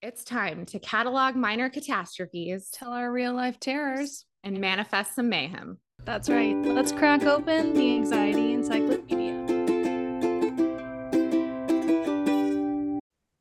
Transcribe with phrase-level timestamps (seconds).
[0.00, 4.24] It's time to catalog minor catastrophes, Tell our real life terrors.
[4.44, 5.78] and manifest some mayhem.
[6.04, 6.54] That's right.
[6.56, 9.34] Let's crack open the Anxiety Encyclopedia.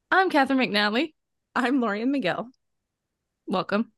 [0.10, 1.14] I'm Katharine McNally.
[1.56, 2.48] I'm Lorien McGill.
[3.46, 3.92] Welcome.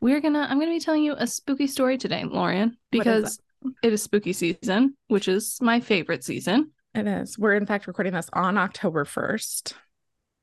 [0.00, 3.38] We're gonna I'm gonna be telling you a spooky story today, Lorien, What is because
[3.84, 6.72] it is spooky season, which is my favorite season.
[6.94, 7.38] It is.
[7.38, 9.72] We're in fact recording this on October 1st.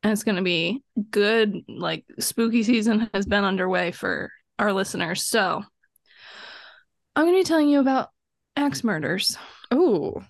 [0.03, 5.23] And it's gonna be good, like spooky season has been underway for our listeners.
[5.23, 5.63] So
[7.15, 8.09] I'm gonna be telling you about
[8.55, 9.37] axe murders.
[9.71, 10.21] Oh,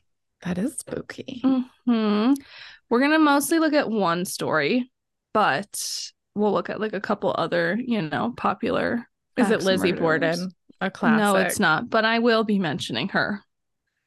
[0.43, 1.41] that is spooky.
[1.43, 2.33] hmm
[2.89, 4.91] We're gonna mostly look at one story,
[5.33, 9.07] but we'll look at like a couple other, you know, popular.
[9.37, 10.37] Is it Lizzie murders.
[10.37, 10.51] Borden?
[10.81, 11.17] A classic.
[11.17, 11.89] No, it's not.
[11.89, 13.41] But I will be mentioning her.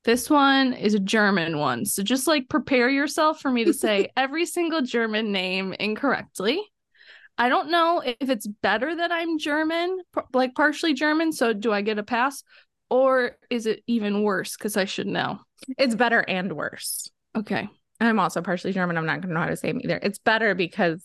[0.06, 4.08] This one is a German one, so just like prepare yourself for me to say
[4.16, 6.62] every single German name incorrectly.
[7.36, 9.98] I don't know if it's better that I'm German,
[10.32, 11.32] like partially German.
[11.32, 12.44] So do I get a pass,
[12.88, 15.40] or is it even worse because I should know?
[15.76, 17.10] It's better and worse.
[17.36, 17.68] Okay.
[17.98, 18.96] I'm also partially German.
[18.96, 19.98] I'm not going to know how to say them either.
[20.00, 21.04] It's better because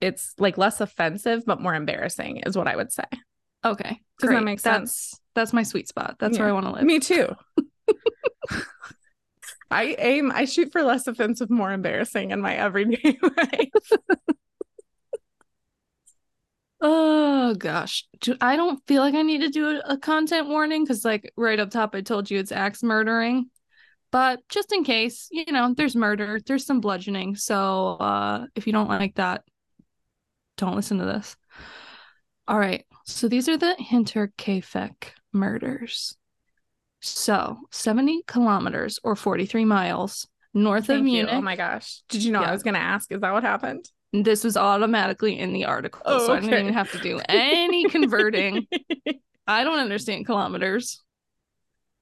[0.00, 3.04] it's like less offensive, but more embarrassing, is what I would say.
[3.66, 4.00] Okay.
[4.18, 4.44] Does that great.
[4.44, 5.20] make That's sense?
[5.34, 6.16] that's my sweet spot.
[6.18, 6.84] That's where I want to live.
[6.84, 7.28] Me too.
[9.70, 13.92] I aim, I shoot for less offensive, more embarrassing in my everyday life.
[16.80, 18.06] Oh gosh.
[18.20, 21.32] Do, I don't feel like I need to do a, a content warning because like
[21.36, 23.50] right up top I told you it's axe murdering.
[24.12, 27.36] But just in case, you know, there's murder, there's some bludgeoning.
[27.36, 29.42] So uh if you don't like that,
[30.58, 31.36] don't listen to this.
[32.46, 32.84] All right.
[33.04, 36.16] So these are the Hinterkaifeck murders.
[37.06, 41.12] So 70 kilometers or 43 miles north of Thank you.
[41.20, 41.34] Oh Munich.
[41.34, 42.02] Oh my gosh.
[42.08, 42.48] Did you know Yeah.
[42.48, 43.10] I was going to ask?
[43.12, 43.88] Is that what happened?
[44.12, 47.20] This was automatically in the article, Oh, so I oh, didn't even have to do
[47.28, 48.66] any converting.
[49.46, 51.02] I don't understand kilometers,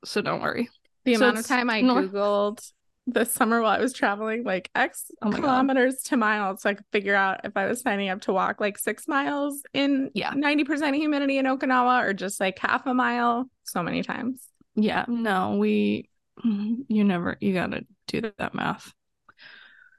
[0.05, 0.69] so don't worry.
[1.05, 2.73] the So amount of time I north- Googled
[3.07, 5.41] this summer while I was traveling, like X Oh my God.
[5.43, 8.61] kilometers to miles, so I could figure out if I was signing up to walk
[8.61, 10.33] like six miles in Yeah.
[10.33, 14.47] 90% humidity in Okinawa or just like half a mile so many times.
[14.77, 16.09] Yeah, no, we,
[16.45, 18.93] you never, you gotta do that math.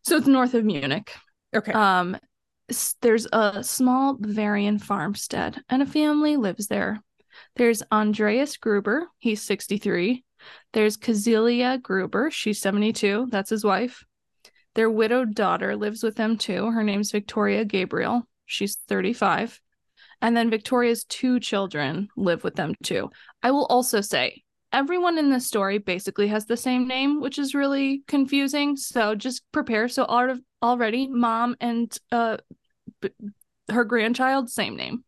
[0.04, 1.12] So it's north of Munich.
[1.56, 1.72] Okay.
[1.72, 2.18] Um,
[3.02, 7.02] there's a small Bavarian farmstead, and a family lives there.
[7.56, 10.24] There's Andreas Gruber, he's 63.
[10.74, 13.28] There's Kazelia Gruber, she's 72.
[13.30, 14.04] That's his wife.
[14.76, 16.70] Their widowed daughter lives with them too.
[16.70, 18.28] Her name's Victoria Gabriel.
[18.46, 19.60] She's 35.
[20.22, 23.10] And then Victoria's two children live with them too.
[23.42, 24.44] I will also say,
[24.76, 28.76] everyone in this story basically has the same name, which is really confusing.
[28.78, 29.88] So just prepare.
[29.88, 32.38] So al- already, mom and uh,
[33.02, 33.10] b-
[33.70, 35.04] her grandchild, same name,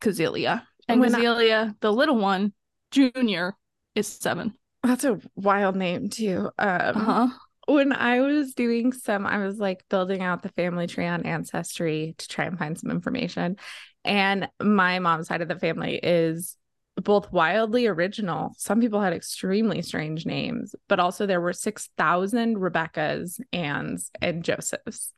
[0.00, 0.62] Kazelia.
[0.88, 2.52] And When I- the little one,
[2.92, 3.54] Junior,
[3.94, 4.54] is seven.
[4.82, 6.50] That's a wild name too.
[6.58, 7.28] Um, Uh huh.
[7.66, 12.14] when I was doing some, I was like building out the family tree on Ancestry
[12.16, 13.56] to try and find some information.
[14.04, 16.56] And my mom's side of the family is
[17.02, 18.52] both wildly original.
[18.56, 25.12] Some people had extremely strange names, but also there were 6,000 Rebeccas, Anns, and Josephs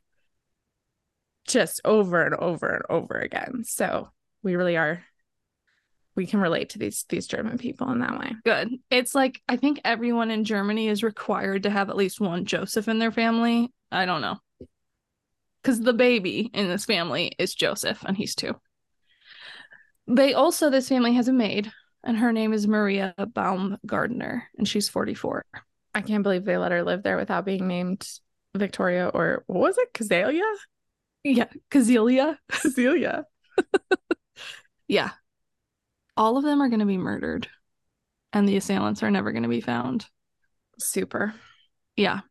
[1.47, 3.63] just over and over and over again.
[3.65, 4.09] So
[4.43, 5.03] we really are,
[6.15, 8.33] we can relate to these these German people in that way.
[8.43, 8.69] Good.
[8.89, 12.87] It's like I think everyone in Germany is required to have at least one Joseph
[12.87, 13.71] in their family.
[13.91, 14.37] I don't know.
[15.61, 18.55] Because the baby in this family is Joseph, and he's two.
[20.07, 21.71] They also, this family has a maid,
[22.03, 25.43] and her name is Maria Baumgartner, and she's 44.
[25.93, 28.07] I can't believe they let her live there without being named
[28.55, 29.93] Victoria or what was it?
[29.93, 30.49] Cazalia?
[31.23, 32.37] Yeah, Kazelia.
[32.51, 33.23] Cazelia.
[34.87, 35.11] Yeah.
[36.17, 37.47] All of them are going to be murdered,
[38.33, 40.05] and the assailants are never going to be found.
[40.79, 41.33] Super.
[41.95, 42.21] Yeah.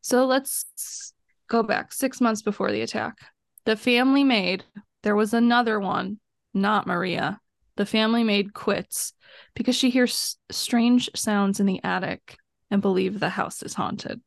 [0.00, 1.12] So let's
[1.48, 3.18] go back six months before the attack.
[3.66, 4.64] The family maid,
[5.04, 6.18] there was another one,
[6.54, 7.40] not Maria.
[7.76, 9.14] The family maid quits
[9.54, 12.36] because she hears strange sounds in the attic
[12.70, 14.20] and believe the house is haunted.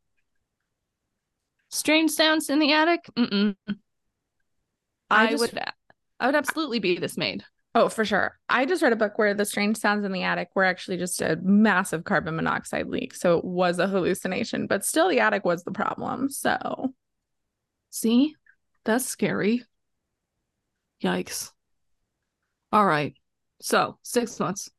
[1.70, 3.06] Strange sounds in the attic?
[3.18, 3.56] Mm-mm.
[3.68, 3.76] I
[5.10, 5.60] I, just- would
[6.20, 7.44] I would absolutely be this maid.
[7.78, 8.40] Oh, for sure.
[8.48, 11.22] I just read a book where the strange sounds in the attic were actually just
[11.22, 13.14] a massive carbon monoxide leak.
[13.14, 16.30] So it was a hallucination, but still the attic was the problem.
[16.30, 16.94] So
[17.90, 18.36] See?
[18.84, 19.64] That's scary.
[21.02, 21.52] Yikes.
[22.76, 23.14] All right.
[23.62, 24.70] So, six months.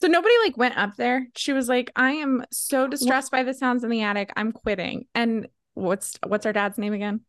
[0.00, 1.28] so nobody like went up there.
[1.36, 4.32] She was like, I am so distressed by the sounds in the attic.
[4.36, 5.06] I'm quitting.
[5.14, 7.20] And what's what's our dad's name again?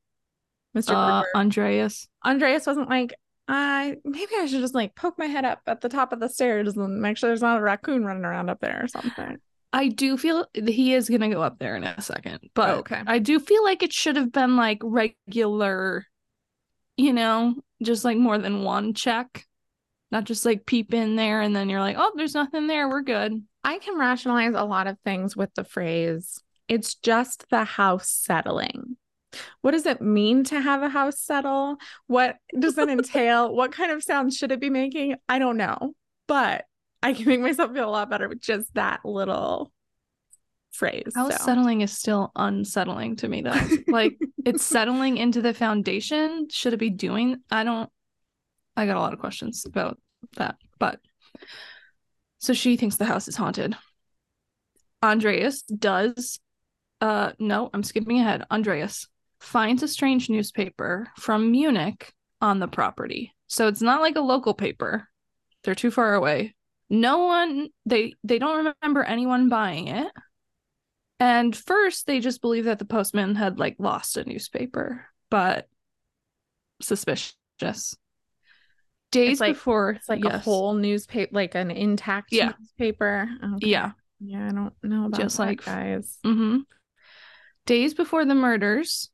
[0.75, 0.93] Mr.
[0.95, 2.07] Uh, Andreas.
[2.25, 3.13] Andreas wasn't like,
[3.47, 6.29] I maybe I should just like poke my head up at the top of the
[6.29, 9.37] stairs and make sure there's not a raccoon running around up there or something.
[9.73, 13.03] I do feel he is gonna go up there in a second, but Oh, okay.
[13.05, 16.05] I do feel like it should have been like regular,
[16.97, 19.45] you know, just like more than one check,
[20.11, 23.01] not just like peep in there and then you're like, oh, there's nothing there, we're
[23.01, 23.43] good.
[23.63, 28.97] I can rationalize a lot of things with the phrase, it's just the house settling.
[29.61, 31.77] What does it mean to have a house settle?
[32.07, 33.53] What does it entail?
[33.55, 35.15] what kind of sounds should it be making?
[35.29, 35.93] I don't know.
[36.27, 36.65] But
[37.01, 39.71] I can make myself feel a lot better with just that little
[40.71, 41.13] phrase.
[41.15, 41.45] House so.
[41.45, 43.67] settling is still unsettling to me though.
[43.87, 46.47] like it's settling into the foundation.
[46.49, 47.37] Should it be doing?
[47.49, 47.89] I don't.
[48.75, 49.99] I got a lot of questions about
[50.37, 50.99] that, but
[52.39, 53.75] so she thinks the house is haunted.
[55.03, 56.39] Andreas does.
[56.99, 58.45] Uh, no, I'm skipping ahead.
[58.51, 59.07] Andreas
[59.39, 63.33] finds a strange newspaper from Munich on the property.
[63.47, 65.07] So it's not like a local paper.
[65.63, 66.55] They're too far away.
[66.89, 70.11] No one they they don't remember anyone buying it.
[71.19, 75.67] And first they just believe that the postman had like lost a newspaper, but
[76.81, 77.35] suspicious.
[79.11, 82.53] Days like- before It's like a whole newspaper, like an intact Yeah.
[82.59, 83.29] newspaper.
[83.55, 83.67] Okay.
[83.69, 83.91] Yeah.
[84.19, 86.17] Yeah, I don't know about Just that, like- guys.
[86.25, 86.59] Mm-hmm.
[87.65, 89.09] Days before the murders,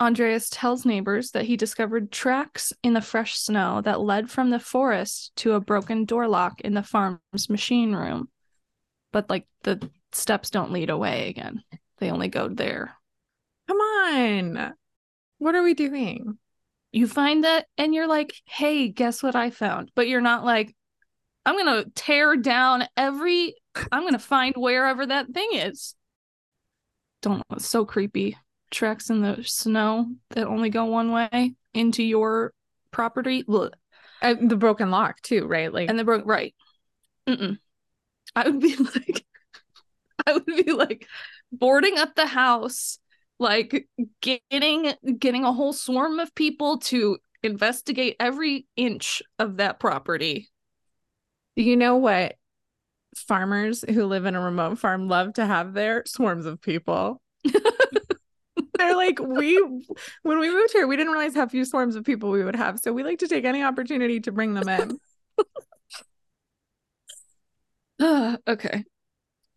[0.00, 4.60] Andreas tells neighbors that he discovered tracks in the fresh snow that led from the
[4.60, 8.28] forest to a broken door lock in the farm's machine room.
[9.12, 11.62] But like the steps don't lead away again.
[11.98, 12.94] They only go there.
[13.68, 14.74] Come on.
[15.38, 16.38] What are we doing?
[16.96, 19.90] You find that and you're like, hey, guess what I found?
[19.94, 20.74] But you're not like,
[21.44, 23.54] I'm gonna tear down every
[23.92, 25.94] I'm gonna find wherever that thing is.
[27.20, 28.38] Don't it's so creepy.
[28.70, 32.54] Tracks in the snow that only go one way into your
[32.92, 33.44] property.
[33.46, 35.70] Uh, the broken lock too, right?
[35.70, 36.54] Like And the broke right.
[37.28, 37.58] Mm-mm.
[38.34, 39.22] I would be like
[40.26, 41.06] I would be like
[41.52, 42.98] boarding up the house,
[43.38, 43.88] like
[44.20, 50.48] getting getting a whole swarm of people to investigate every inch of that property.
[51.56, 52.36] you know what
[53.16, 57.20] farmers who live in a remote farm love to have their swarms of people.
[58.78, 59.56] They're like, we
[60.22, 62.78] when we moved here, we didn't realize how few swarms of people we would have.
[62.78, 64.98] So we like to take any opportunity to bring them in.
[68.48, 68.84] okay.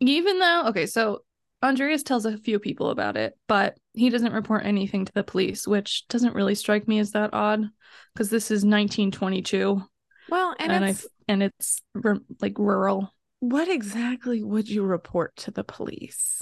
[0.00, 1.22] Even though, okay, so
[1.62, 5.66] Andreas tells a few people about it, but he doesn't report anything to the police,
[5.68, 7.68] which doesn't really strike me as that odd
[8.14, 9.82] because this is 1922
[10.30, 13.12] Well, and, and, I it's and it's r- like rural.
[13.40, 16.40] what exactly would you report to the police?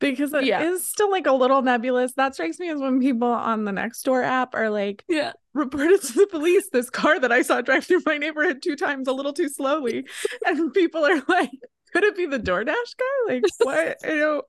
[0.00, 0.76] Because it is Yeah.
[0.80, 2.12] still like a little nebulous.
[2.14, 5.32] That strikes me as when people on the Nextdoor app are like, Yeah.
[5.54, 9.06] reported to the police this car that I saw drive through my neighborhood two times
[9.06, 10.06] a little too slowly.
[10.44, 11.50] and people are like,
[11.94, 13.34] could it be the DoorDash guy?
[13.34, 13.98] Like, what?
[14.04, 14.42] you know,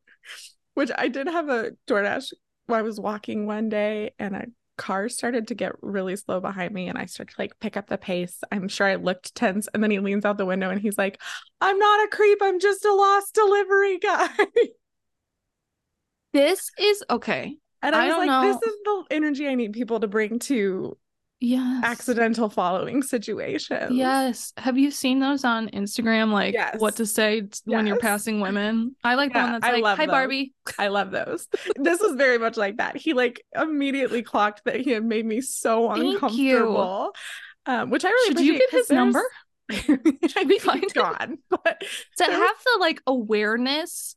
[0.74, 2.34] which I did have a DoorDash
[2.68, 4.46] I was walking one day and a
[4.78, 7.88] car started to get really slow behind me and I started to like pick up
[7.88, 8.40] the pace.
[8.52, 11.22] I'm sure I looked tense and then he leans out the window and he's like,
[11.62, 14.30] I'm not a creep, I'm just a lost delivery guy.
[16.34, 17.56] This is okay.
[17.82, 18.42] And I, I was like, know.
[18.42, 20.98] this is the energy I need people to bring to
[21.42, 21.84] Yes.
[21.84, 23.92] accidental following situations.
[23.94, 24.54] Yes.
[24.58, 26.32] Have you seen those on Instagram?
[26.32, 26.80] Like Yes.
[26.80, 28.96] what to say t- when you're passing women?
[29.04, 30.12] I like the one that's I like, love "Hi those.
[30.14, 31.48] Barbie." I love those.
[31.76, 32.96] this was very much like that.
[32.98, 37.12] He like immediately clocked that he had made me so uncomfortable.
[37.66, 39.24] Um, which I really Should you get his number?
[39.72, 41.38] I we find gone.
[41.50, 41.84] But
[42.18, 44.16] To have the like awareness,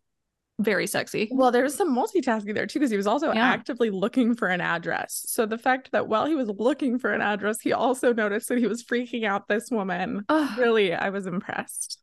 [0.61, 1.29] very sexy.
[1.31, 3.47] well, there was some multitasking there too, because he was also Yeah.
[3.47, 5.25] actively looking for an address.
[5.29, 8.59] So the fact that while he was looking for an address, he also noticed that
[8.59, 10.25] he was freaking out this woman.
[10.29, 12.00] Ugh, Really, I was impressed.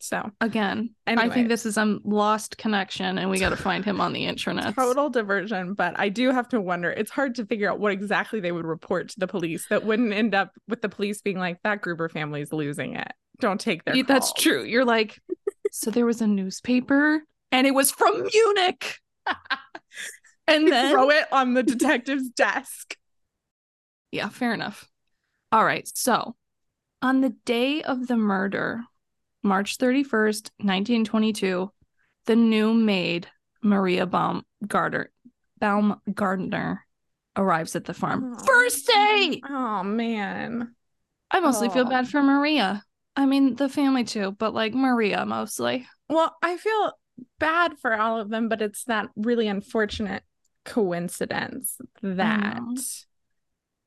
[0.00, 4.00] So again, I think this is a lost connection, and we got to find him
[4.02, 4.74] on the internet.
[4.76, 8.38] total diversion but i do have to wonder it's hard to figure out what exactly
[8.38, 11.58] they would report to the police that wouldn't end up with the police being like
[11.62, 14.62] that gruber family's losing it don't take their That's calls." true.
[14.64, 15.20] You're like,
[15.72, 17.22] so there was a newspaper,
[17.54, 18.98] and it was from Munich,
[20.48, 22.96] and then throw it on the detective's desk
[24.10, 24.88] Yeah, fair enough.
[25.52, 25.88] All right.
[25.94, 26.34] So,
[27.00, 28.82] on the day of the murder,
[29.44, 31.70] March 31st, 1922,
[32.26, 33.28] the new maid,
[33.62, 35.12] Maria Baumgartner,
[35.60, 36.84] Baumgartner
[37.36, 38.36] arrives at the farm.
[38.44, 39.40] First day.
[39.48, 40.74] oh man
[41.30, 42.82] I mostly feel bad for Maria.
[43.16, 45.86] I mean, the family too, but like Maria mostly.
[46.08, 46.92] well i feel
[47.38, 50.22] bad for all of them but it's that really unfortunate
[50.64, 52.62] coincidence that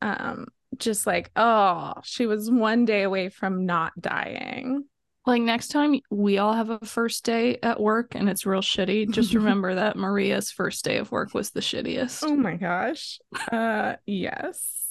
[0.01, 0.45] um
[0.77, 4.85] just like oh she was one day away from not dying.
[5.25, 9.09] Like next time we all have a first day at work and it's real shitty,
[9.11, 12.23] just remember that Maria's first day of work was the shittiest.
[12.23, 13.19] oh my gosh.
[13.51, 14.87] Uh yes.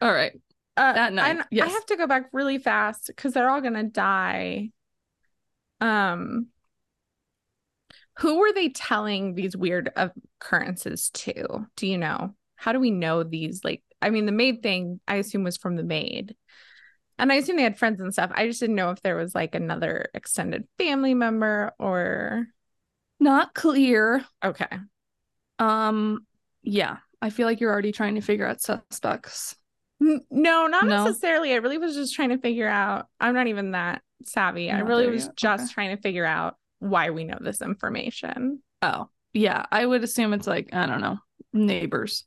[0.00, 0.32] All right.
[0.76, 3.84] uh, That night, and i have to go back really fast because they're all gonna
[3.84, 4.70] die.
[5.80, 6.48] Um
[8.18, 13.22] who were they telling these weird occurrences to do you know how do we know
[13.22, 16.34] these like i mean the maid thing i assume was from the maid
[17.18, 19.34] and i assume they had friends and stuff i just didn't know if there was
[19.34, 22.46] like another extended family member or
[23.20, 24.24] Not clear.
[24.44, 24.68] okay
[25.58, 26.26] Um,
[26.62, 26.98] yeah.
[27.22, 29.56] I feel like you're already trying to figure out suspects.
[30.00, 31.04] No not No?
[31.04, 34.80] necessarily i really was just trying to figure out i'm not even that savvy i
[34.80, 35.72] really was yet, just okay.
[35.72, 39.64] trying to figure out why we know this information Oh, yeah.
[39.72, 41.16] I would assume it's like, I don't know,
[41.54, 42.24] neighbors.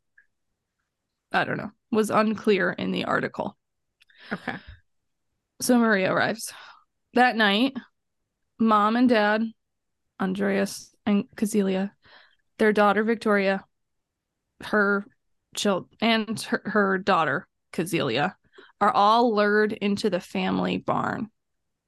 [1.31, 1.69] I don't know.
[1.91, 3.55] Was unclear in the article.
[4.33, 4.55] okay
[5.61, 6.51] So Maria arrives.
[7.13, 7.75] That night,
[8.59, 9.43] mom and dad,
[10.19, 11.91] Andreas and Casilia,
[12.57, 13.63] their daughter Victoria,
[14.61, 15.05] her
[15.55, 18.33] child and her, her daughter Casilia
[18.81, 21.29] are all lured into the family barn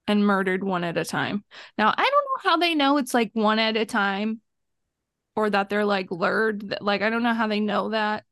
[0.08, 1.44] and murdered one at a time.
[1.78, 4.42] Now, I don't how they know it's like one at a time
[5.36, 6.76] or that they're like lured.
[6.82, 8.26] Like, I don't know how they know that.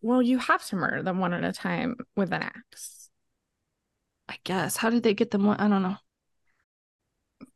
[0.00, 3.10] Well, you have to murder them one at a time with an axe.
[4.28, 4.76] I guess.
[4.78, 5.44] How did they get them?
[5.44, 5.96] one- I don't know.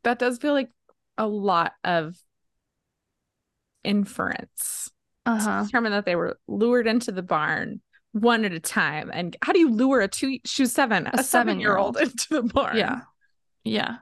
[0.05, 0.71] That does feel like
[1.17, 2.15] a lot of
[3.85, 4.91] inference
[5.27, 5.65] Uh to huh.
[5.65, 7.81] determine that they were lured into the barn
[8.13, 9.11] one at a time.
[9.13, 10.39] And how do you lure a two?
[10.45, 11.97] She was seven, a, A seven-year-old seven-year-old.
[11.97, 12.77] into the barn.
[12.77, 13.01] Yeah.
[13.65, 13.97] Yeah.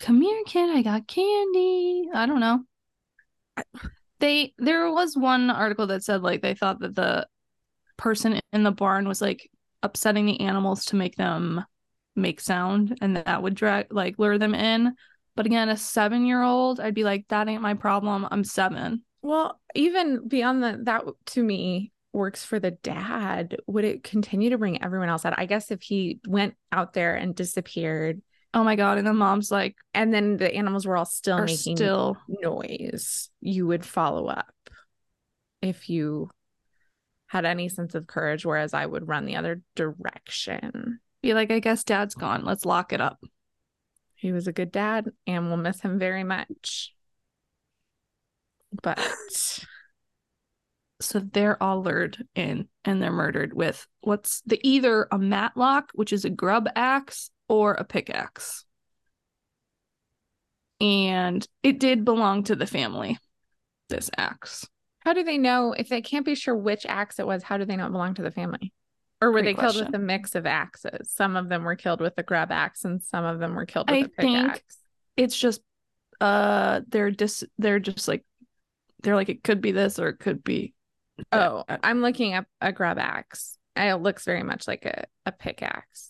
[0.00, 0.70] Come here, kid.
[0.70, 2.08] I got candy.
[2.12, 2.64] I don't know.
[4.18, 7.26] They there was one article that said like they thought that the
[7.96, 9.50] person in the barn was like
[9.82, 11.64] upsetting the animals to make them
[12.16, 14.94] make sound and that would drag like lure them in.
[15.36, 18.26] But again, a seven year old, I'd be like, that ain't my problem.
[18.30, 19.02] I'm seven.
[19.22, 23.56] Well, even beyond the that to me works for the dad.
[23.66, 25.38] Would it continue to bring everyone else out?
[25.38, 28.20] I guess if he went out there and disappeared,
[28.52, 28.98] Oh my god.
[28.98, 33.30] And the mom's like, and then the animals were all still are making still noise,
[33.40, 34.54] you would follow up
[35.62, 36.30] if you
[37.28, 40.98] had any sense of courage, whereas I would run the other direction.
[41.22, 42.44] be like, I guess dad's gone.
[42.44, 43.22] Let's lock it up.
[44.16, 46.92] He was a good dad and we'll miss him very much.
[48.82, 48.98] But
[51.00, 56.12] so they're all lured in and they're murdered with what's the either a mattock which
[56.12, 58.64] is a grub axe or a pickaxe
[60.80, 63.18] and it did belong to the family
[63.90, 64.66] this axe
[65.00, 67.42] how do they know if they can't be sure which axe it was?
[67.42, 68.70] How do they know it belonged to the family?
[69.22, 71.10] Or were Great they killed with a mix of axes?
[71.10, 73.88] Some of them were killed with the grub axe and some of them were killed
[73.90, 74.76] with I a think- pickaxe.
[75.16, 75.62] it's just
[76.20, 78.26] uh they're just they're just like
[79.02, 80.74] they're like it could be this or it could be
[81.30, 81.50] that.
[81.50, 83.56] Oh, I'm looking up a grub axe.
[83.76, 86.09] It looks very much like a, a pickaxe.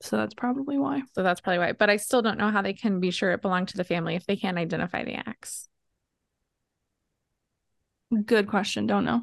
[0.00, 1.72] So that's probably why So that's probably why.
[1.72, 4.14] But I still don't know how they can be sure it belonged to the family
[4.14, 5.68] if they can't identify the axe.
[8.24, 9.22] good question don't know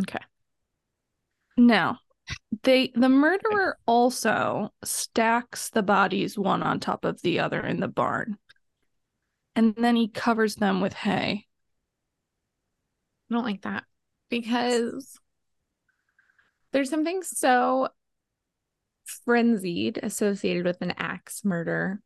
[0.00, 0.18] Okay.
[1.56, 1.98] Now,
[2.62, 7.88] they the murderer also stacks the bodies one on top of the other in the
[7.88, 8.38] barn.
[9.54, 11.46] And then he covers them with hay.
[13.30, 13.84] I don't like that
[14.30, 15.18] because
[16.72, 17.88] there's something so
[19.04, 22.00] frenzied associated with an axe murder.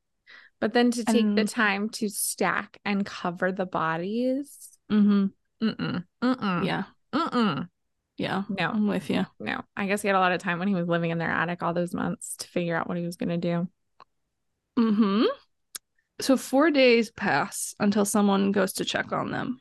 [0.61, 4.57] But then to take the time to stack and cover the bodies.
[4.91, 5.27] Mm-hmm.
[5.63, 6.05] Mm-mm.
[6.23, 6.65] Mm-mm.
[6.65, 6.85] Yeah.
[7.13, 7.69] Mm-mm.
[8.17, 8.45] Yeah.
[8.49, 8.71] No.
[8.71, 9.27] I'm with you.
[9.39, 9.63] No.
[9.77, 11.63] I guess he had a lot of time when he was living in their attic
[11.63, 13.69] all those months to figure out what he was going to do.
[14.79, 15.25] Mm-hmm.
[16.21, 19.61] So four days pass until someone goes to check on them.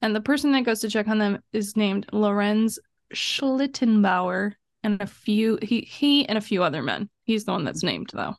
[0.00, 2.78] And the person that goes to check on them is named Lorenz
[3.14, 7.08] Schlittenbauer and a few he he and a few other men.
[7.24, 8.34] He's the one that's named though.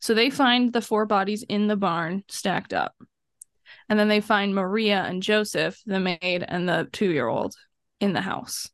[0.00, 2.94] So they find the four bodies in the barn stacked up.
[3.88, 7.54] And then they find Maria and Joseph, the maid and the 2-year-old
[8.00, 8.68] in the house.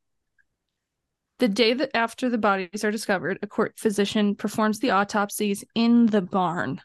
[1.38, 6.06] The day that after the bodies are discovered, a court physician performs the autopsies in
[6.06, 6.80] the barn.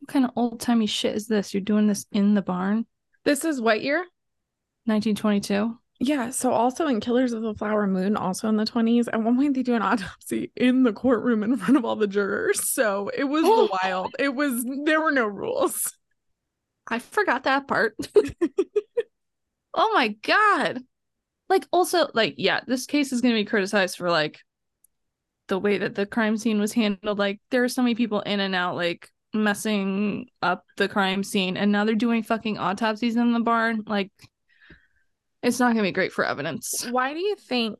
[0.00, 1.52] What kind of old timey shit is this?
[1.52, 2.86] You're doing this in the barn?
[3.24, 3.98] This is what year?
[4.86, 5.78] 1922?
[6.04, 6.30] Yeah.
[6.30, 9.54] So also in Killers of the Flower Moon, also in the 20s, at one point
[9.54, 12.68] they do an autopsy in the courtroom in front of all the jurors.
[12.68, 13.68] So it was oh.
[13.82, 14.14] wild.
[14.18, 15.92] It was there were no rules.
[16.86, 17.96] I forgot that part.
[19.74, 20.80] Oh my god.
[21.48, 24.40] Like also like yeah, this case is going to be criticized for like
[25.48, 27.18] the way that the crime scene was handled.
[27.18, 31.56] Like there are so many people in and out like messing up the crime scene
[31.56, 33.82] and now they're doing fucking autopsies in the barn.
[33.86, 34.12] Like
[35.44, 36.86] it's not going to be great for evidence.
[36.90, 37.78] Why do you think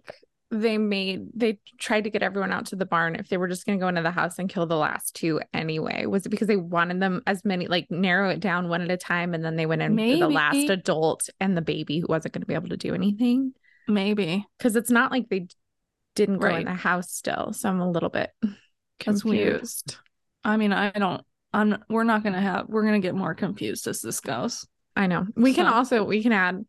[0.51, 3.67] they made they tried to get everyone out to the barn if they were just
[3.67, 6.07] going to go into the house and kill the last two anyway?
[6.07, 8.97] Was it because they wanted them as many like narrow it down one at a
[8.97, 12.35] time and then they went in for the last adult and the baby who wasn't
[12.35, 13.53] going to be able to do anything?
[13.89, 14.47] Maybe.
[14.59, 15.49] Because it's not like they
[16.15, 17.53] didn't go in the house still.
[17.53, 18.31] So I'm a little bit
[19.01, 19.97] confused.
[20.45, 23.35] I mean, I don't I'm we're not going to have we're going to get more
[23.35, 24.67] confused as this goes.
[24.97, 25.27] I know.
[25.35, 26.65] We can also we can add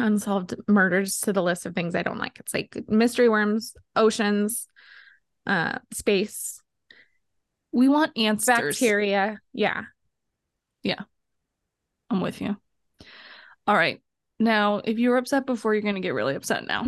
[0.00, 2.38] unsolved murders to the list of things I don't like.
[2.38, 4.66] It's like mystery worms, oceans,
[5.46, 6.60] uh, space,
[7.72, 8.46] We want answers.
[8.78, 9.40] bacteria.
[9.52, 9.82] Yeah.
[10.82, 11.00] Yeah.
[12.10, 12.56] I'm with you.
[13.66, 14.00] All right.
[14.38, 16.86] Now, if you were upset before, you're going to get really upset now.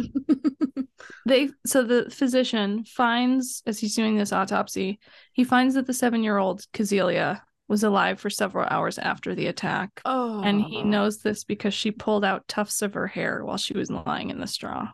[1.26, 4.98] they so the physician finds as he's doing this autopsy,
[5.32, 7.40] he finds that the 7-year-old Kazelia
[7.72, 10.02] was alive for several hours after the attack.
[10.04, 10.82] Oh, And he oh.
[10.84, 14.38] knows this because she pulled out tufts of her hair while she was lying in
[14.38, 14.88] the straw.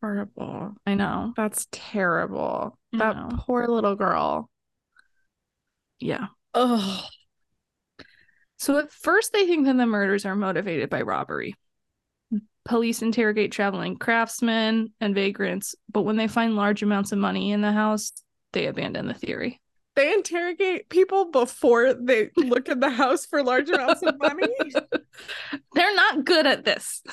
[0.00, 0.74] horrible.
[0.86, 1.32] I know.
[1.36, 2.78] That's terrible.
[2.94, 3.28] I That know.
[3.38, 4.48] poor little girl.
[5.98, 6.26] Yeah.
[6.54, 7.04] Oh,
[8.58, 11.54] So at first they think that the murders are motivated by robbery.
[12.64, 17.62] Police interrogate traveling craftsmen and vagrants, but when they find large amounts of money in
[17.62, 18.12] the house,
[18.52, 19.60] they abandon the theory.
[19.94, 24.48] They interrogate people before they look in the house for large amounts of money.
[25.74, 27.02] They're not good at this.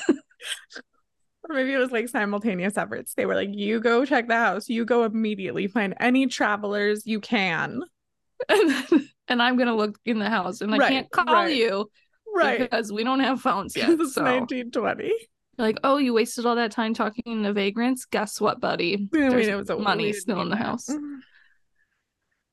[1.50, 3.14] Or maybe it was like simultaneous efforts.
[3.16, 7.20] They were like, you go check the house, you go immediately find any travelers you
[7.20, 7.82] can.
[8.50, 11.26] And, then- and I'm going to look in the house and I Right, can't call
[11.26, 11.56] right.
[11.56, 11.90] you
[12.36, 12.60] Right.
[12.60, 13.88] because we don't have phones yet.
[13.88, 15.12] This is So 1920.
[15.58, 18.06] like, oh, you wasted all that time talking to vagrants?
[18.06, 18.94] Guess what, buddy?
[18.94, 20.88] I mean, There's it was a- money still in the house.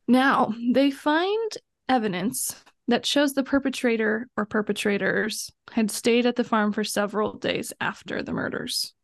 [0.08, 1.52] Now, they find
[1.88, 7.72] evidence that shows the perpetrator or perpetrators had stayed at the farm for several days
[7.80, 8.94] after the murders.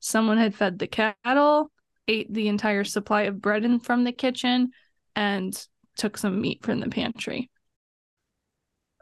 [0.00, 1.70] Someone had fed the cattle,
[2.06, 4.70] ate the entire supply of bread in from the kitchen,
[5.16, 7.50] and took some meat from the pantry.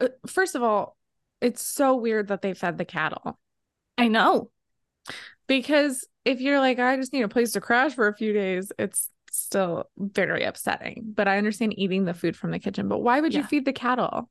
[0.00, 0.96] Uh, First of all,
[1.40, 3.38] it's so weird that they fed the cattle
[3.96, 4.50] I know.
[5.46, 8.72] because if you're like, I just need a place to crash for a few days,
[8.78, 11.12] it's still very upsetting.
[11.14, 12.88] But I understand eating the food from the kitchen.
[12.88, 14.30] But why would you feed the cattle?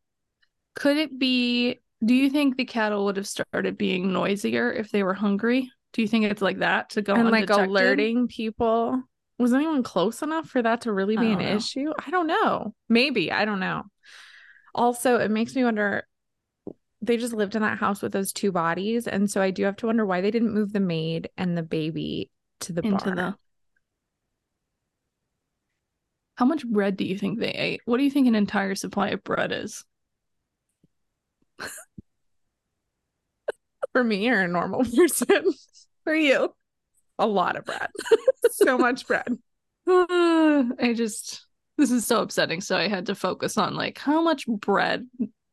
[0.76, 1.80] Could it be?
[2.04, 5.72] Do you think the cattle would have started being noisier if they were hungry?
[5.94, 9.02] Do you think it's like that to go and like alerting people.
[9.38, 11.56] Was anyone close enough for that to really be an know.
[11.56, 11.94] issue?
[12.06, 12.74] I don't know.
[12.90, 13.32] Maybe.
[13.32, 13.84] I don't know.
[14.76, 16.06] Also, it makes me wonder
[17.02, 19.08] they just lived in that house with those two bodies.
[19.08, 21.64] And so I do have to wonder why they didn't move the maid and the
[21.64, 22.30] baby
[22.62, 23.36] to the into the.
[26.40, 27.82] How much bread do you think they ate?
[27.84, 29.84] What do you think an entire supply of bread is?
[33.92, 35.54] For me or a normal person.
[36.06, 36.56] For you.
[37.18, 37.90] a lot of bread.
[38.52, 39.38] so much bread.
[39.86, 41.46] I just
[41.78, 42.62] this is so upsetting.
[42.62, 45.10] So I had to focus on like how much bread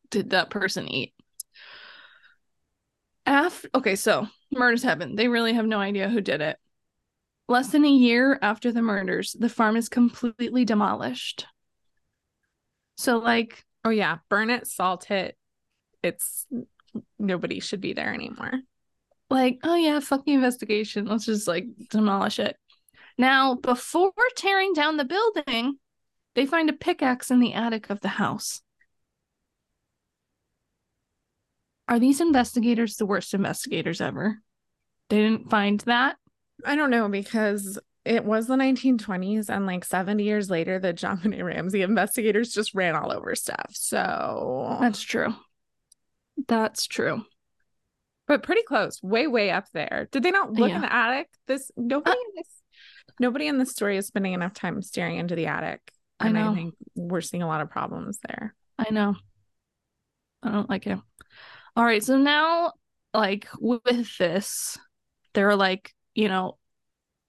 [0.09, 1.13] did that person eat?
[3.25, 5.19] After okay, so murders happened.
[5.19, 6.57] They really have no idea who did it.
[7.47, 11.45] Less than a year after the murders, the farm is completely demolished.
[12.97, 15.37] So like Oh yeah, burn it, salt it.
[16.03, 16.45] It's
[17.17, 18.51] nobody should be there anymore.
[19.29, 21.05] like, oh yeah, fuck the investigation.
[21.05, 22.57] Let's just like demolish it.
[23.17, 25.79] Now, before tearing down the building,
[26.35, 28.61] they find a pickaxe in the attic of the house.
[31.87, 34.39] Are these investigators the worst investigators ever?
[35.07, 36.17] They didn't find that.
[36.65, 41.43] I don't know because it was the 1920s and like 70 years later the JonBenét
[41.43, 43.71] Ramsey investigators just ran all over stuff.
[43.73, 45.33] So That's true.
[46.47, 47.23] That's true.
[48.27, 50.07] but pretty close, way way up there.
[50.11, 50.75] Did they not look Yeah.
[50.75, 51.29] in the attic?
[51.47, 52.21] This nobody uh.
[52.21, 52.49] in this
[53.19, 55.81] nobody in this story is spending enough time staring into the attic.
[56.19, 56.55] And I know.
[56.55, 58.55] think we're seeing a lot of problems there.
[58.79, 59.15] I know.
[60.43, 60.97] I don't like it.
[61.75, 62.73] All right, so now
[63.13, 64.77] like with this,
[65.33, 66.57] there are like, you know,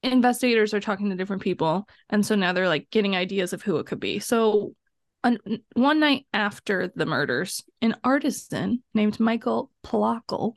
[0.03, 3.77] investigators are talking to different people, and so now they're like getting ideas of who
[3.77, 4.19] it could be.
[4.19, 4.75] So
[5.23, 5.39] on,
[5.75, 10.57] one night after the murders, an artisan named Michael Palacal,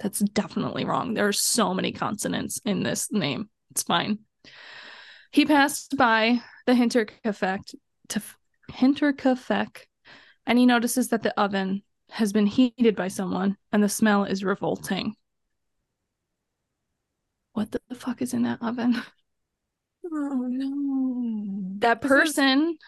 [0.00, 1.14] that's definitely wrong.
[1.14, 3.48] There are so many consonants in this name.
[3.70, 4.18] It's fine.
[5.30, 7.60] He passed by the Hinterkaifeck
[8.08, 8.22] to
[8.72, 9.84] Hinterkaifeck
[10.46, 14.42] and he notices that the oven has been heated by someone and the smell is
[14.42, 15.14] revolting.
[17.58, 18.96] What the fuck is in that oven?
[20.10, 21.74] Oh no.
[21.80, 22.78] That This person,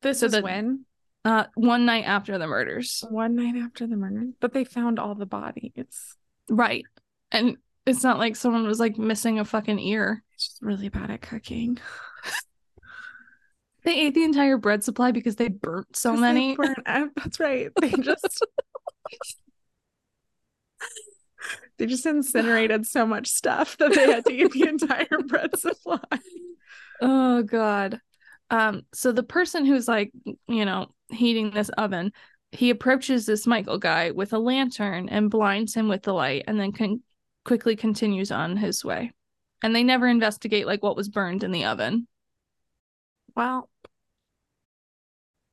[0.00, 0.86] This So is the- when?
[1.26, 3.04] uh, one night after the murders.
[3.10, 4.28] One night after the murder.
[4.40, 6.16] But they found all the bodies.
[6.48, 6.84] Right.
[7.32, 10.22] And it's not like someone was like missing a fucking ear.
[10.34, 11.76] It's just really bad at cooking.
[13.84, 16.56] They ate the entire bread supply because they burnt so many.
[16.86, 17.70] uh, That's right.
[17.80, 18.42] They just
[21.80, 25.98] they just incinerated so much stuff that they had to eat the entire bread supply.
[27.00, 28.00] Oh god.
[28.50, 30.12] Um so the person who's like,
[30.46, 32.12] you know, heating this oven,
[32.52, 36.60] he approaches this Michael guy with a lantern and blinds him with the light and
[36.60, 37.02] then can
[37.44, 39.12] quickly continues on his way.
[39.62, 42.06] And they never investigate like what was burned in the oven.
[43.34, 43.70] Well,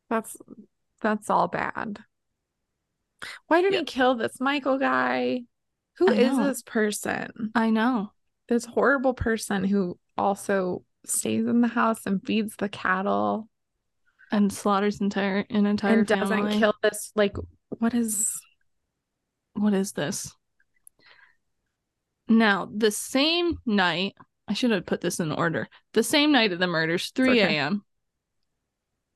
[0.10, 0.36] that's
[1.02, 2.00] that's all bad.
[3.48, 3.80] Why did Yeah.
[3.80, 5.44] he kill this Michael guy?
[5.98, 7.52] Who is this person?
[7.56, 8.12] I know.
[8.48, 13.50] This horrible person who also stays in the house and feeds the cattle
[14.32, 17.36] And slaughters entire an entire and doesn't kill this like
[17.70, 18.42] what is
[19.54, 20.34] what is this?
[22.28, 24.16] Now, the same night,
[24.48, 25.68] I should have put this in order.
[25.94, 27.58] The same night of the murders, 3 okay.
[27.58, 27.84] a.m.,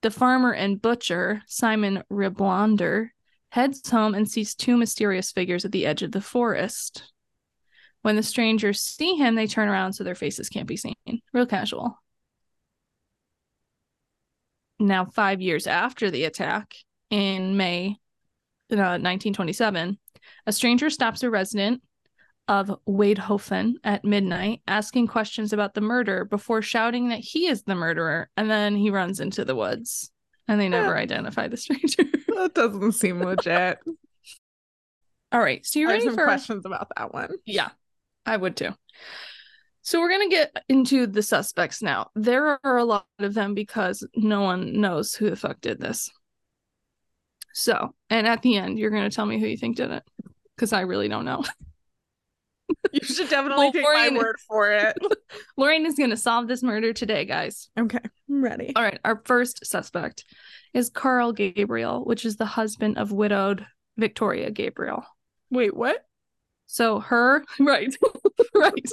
[0.02, 3.10] the farmer and butcher, Simon Reblonder,
[3.52, 7.04] heads home and sees two mysterious figures at the edge of the forest.
[8.02, 10.96] When the strangers see him, they turn around so their faces can't be seen.
[11.34, 12.00] Real casual.
[14.80, 16.74] Now, five years after the attack,
[17.12, 17.98] in May
[18.72, 20.00] uh, 1927,
[20.48, 21.84] a stranger stops a resident
[22.48, 27.76] of Waidhofen at midnight, asking questions about the murder before shouting that he is the
[27.76, 30.10] murderer, and then he runs into the woods.
[30.47, 32.04] And they never identify the stranger.
[32.27, 33.80] that doesn't seem legit.
[35.32, 37.30] All right, so you ready some for questions about that one.
[37.45, 37.69] Yeah,
[38.25, 38.71] I would too.
[39.82, 42.10] So we're gonna get into the suspects now.
[42.15, 46.10] There are a lot of them because no one knows who the fuck did this.
[47.54, 50.04] So, and at the end, you're gonna tell me who you think did it,
[50.56, 51.43] because I really don't know.
[52.94, 54.98] You should definitely Well, take my word for it.
[55.58, 57.70] Lorraine is gonna solve this murder today, guys.
[57.80, 58.74] Okay, I'm ready.
[58.76, 60.26] All right, our first suspect
[60.74, 63.66] is Carl Gabriel, which is the husband of widowed
[63.98, 65.06] Victoria Gabriel.
[65.50, 66.06] Wait, what?
[66.68, 67.96] So her, right,
[68.56, 68.86] right.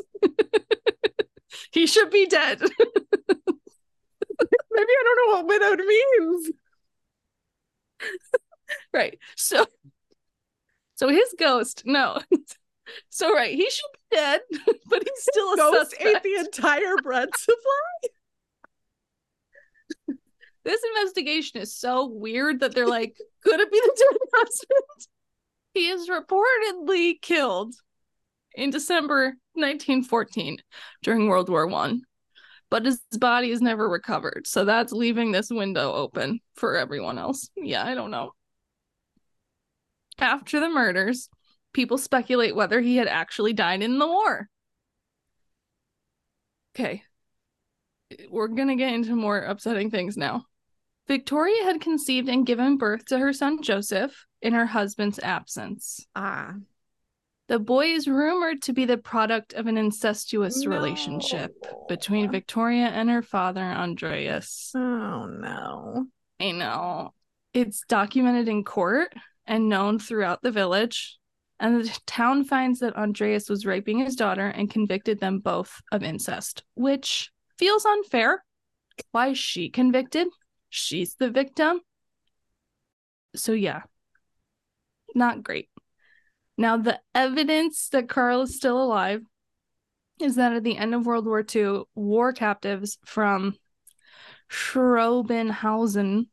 [1.73, 2.61] he should be dead.
[2.61, 2.73] Maybe
[4.93, 6.51] I don't know what widowed means.
[8.93, 9.19] right.
[9.37, 9.67] So,
[10.95, 12.21] so his ghost, no.
[13.11, 14.41] So right, he should be dead,
[14.89, 16.17] but he's still a Ghost suspect.
[16.17, 18.09] ate the entire bread supply.
[20.65, 25.09] This investigation is so weird that they're like, could it be the dead husband?
[25.73, 27.75] He is reportedly killed
[28.55, 30.59] in December 1914
[31.03, 32.03] during World War One,
[32.71, 34.47] but his body is never recovered.
[34.47, 37.49] So that's leaving this window open for everyone else.
[37.57, 38.33] Yeah, I don't know.
[40.19, 41.31] After the murders,
[41.73, 44.49] people speculate whether he had actually died in the war.
[46.75, 47.03] Okay.
[48.31, 50.45] We're going to get into more upsetting things now.
[51.07, 56.07] Victoria had conceived and given birth to her son Joseph in her husband's absence.
[56.15, 56.55] Ah,
[57.49, 61.53] The boy is rumored to be the product of an incestuous relationship
[61.89, 64.73] between Victoria and her father, Andreas.
[64.75, 66.07] Oh no.
[66.41, 67.15] I know.
[67.55, 69.13] It's documented in court
[69.47, 71.19] and known throughout the village.
[71.61, 76.03] And the town finds that Andreas was raping his daughter and convicted them both of
[76.03, 78.45] incest, which feels unfair.
[79.11, 80.29] Why is she convicted?
[80.69, 81.81] She's the victim.
[83.35, 83.83] So, yeah,
[85.15, 85.69] not great.
[86.57, 89.23] Now, the evidence that Carl is still alive
[90.21, 93.55] is that at the end of World War II, war captives from
[94.51, 96.29] Schrobenhausen,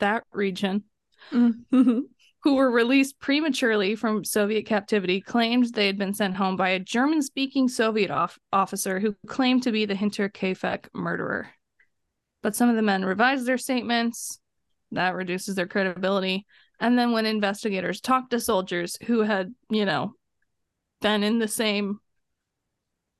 [0.00, 0.84] that region,
[1.32, 2.00] Mm-hmm.
[2.42, 6.80] who were released prematurely from Soviet captivity claimed they had been sent home by a
[6.80, 11.50] German speaking Soviet off- officer who claimed to be the Hinterkaifeck murderer.
[12.42, 14.40] But some of the men revised their statements.
[14.90, 16.44] That reduces their credibility.
[16.80, 20.14] And then when investigators talked to soldiers who had, you know,
[21.00, 22.00] been in the same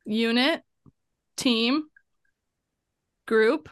[0.05, 0.63] unit,
[1.37, 1.85] team,
[3.27, 3.69] group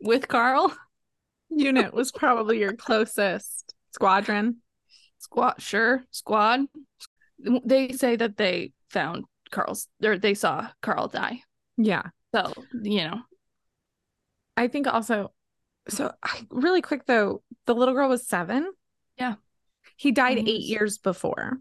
[0.00, 0.74] with Carl,
[1.50, 4.58] Unit was probably your closest squadron.
[5.30, 6.60] Squad sure squad
[7.64, 11.40] they say that they found carl's or they saw carl die
[11.76, 12.02] Yeah.
[12.34, 13.20] so you know
[14.58, 15.32] I think also,
[15.88, 18.68] so I, really quick though, the little girl was seven.
[19.16, 19.36] Yeah.
[19.96, 21.58] He died he eight years before.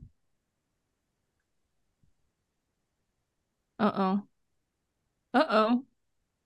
[3.77, 4.27] Uh oh.
[5.39, 5.85] Uh oh.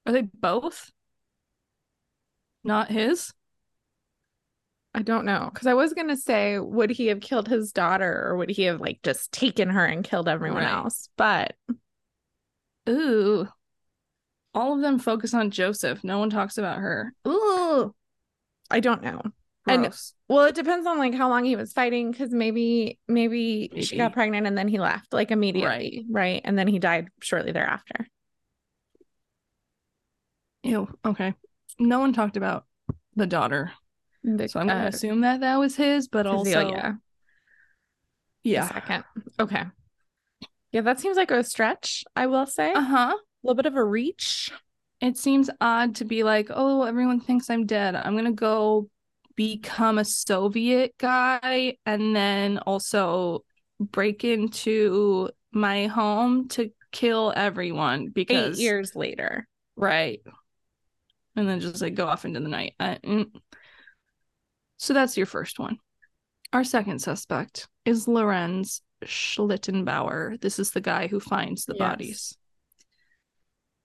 [0.05, 0.91] Are they both?
[2.65, 3.31] Not his?
[4.93, 5.49] I don't know.
[5.53, 8.63] Because I was going to say, would he have killed his daughter or would he
[8.63, 10.71] have like just taken her and killed everyone Right.
[10.71, 11.09] else?
[11.17, 11.55] But
[12.89, 13.47] Ooh.
[14.53, 16.03] All of them focus on Joseph.
[16.03, 17.13] No one talks about her.
[17.27, 17.93] Ooh.
[18.69, 19.21] I don't know.
[19.67, 20.13] And- Gross.
[20.27, 24.13] Well, it depends on like how long he was fighting because maybe, maybe she got
[24.13, 26.05] pregnant and then he left like immediately.
[26.09, 26.41] Right.
[26.43, 28.07] And then he died shortly thereafter.
[30.63, 30.87] Ew.
[31.05, 31.33] Okay.
[31.79, 32.65] No one talked about
[33.15, 33.71] the daughter.
[34.23, 36.43] The- So I'm going to uh, assume that that was his, but also.
[36.43, 36.97] The
[38.43, 38.67] Yeah.
[38.67, 39.03] second.
[39.39, 39.63] Okay.
[40.71, 42.71] Yeah, that seems like a stretch, I will say.
[42.73, 44.51] Uh huh, A little bit of a reach.
[45.01, 47.95] It seems odd to be like, oh, everyone thinks I'm dead.
[47.95, 48.87] I'm going to go
[49.35, 53.43] become a Soviet guy and then also
[53.79, 59.47] break into my home to kill everyone because Eight years later.
[59.77, 60.21] right
[61.35, 63.31] and then just like go off into the night I- mm.
[64.81, 65.77] So that's your first one
[66.53, 71.89] our second suspect is lorenz schlittenbauer this is the guy who finds the Yes.
[71.89, 72.37] bodies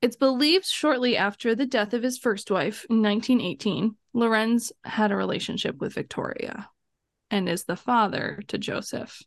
[0.00, 5.16] it's believed shortly after the death of his first wife in 1918 lorenz had a
[5.16, 6.68] relationship with victoria
[7.30, 9.22] and is the father to joseph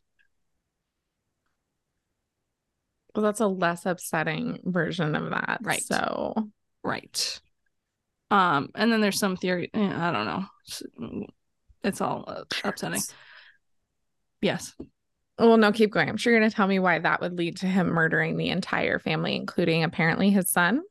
[3.14, 5.58] Well, that's a less upsetting version of that.
[5.62, 5.82] Right.
[5.82, 6.48] So
[6.84, 7.40] Right.
[8.30, 9.68] Um, and then there's some theory.
[9.74, 11.26] eh, I don't know.
[11.82, 13.00] It's, all uh, upsetting.
[14.42, 14.74] Yes.
[15.38, 16.08] well, no, keep going.
[16.08, 18.98] I'm sure you're gonna tell me why that would lead to him murdering the entire
[18.98, 20.82] family, including apparently his son.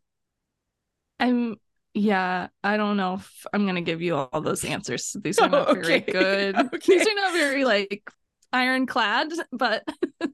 [1.19, 1.55] I'm.
[1.93, 2.47] Yeah.
[2.63, 5.15] I don't know if I'm gonna give you all those answers.
[5.21, 6.55] These are Oh, not very good.
[6.73, 6.97] Okay.
[6.97, 8.09] These are not very like
[8.53, 9.31] ironclad.
[9.51, 9.83] But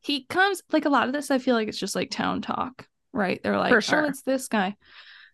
[0.00, 1.30] he comes like a lot of this.
[1.30, 3.40] I feel like it's just like town talk, right?
[3.42, 4.04] They're like, For sure.
[4.04, 4.76] oh, it's this guy.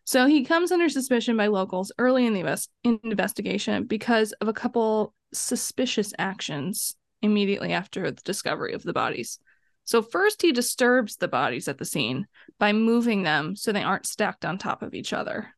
[0.08, 4.54] So he comes under suspicion by locals early in the invest- investigation because of a
[4.54, 9.38] couple suspicious actions immediately after the discovery of the bodies.
[9.84, 12.26] So first he disturbs the bodies at the scene
[12.58, 15.48] by moving them so they aren't stacked on top of each other.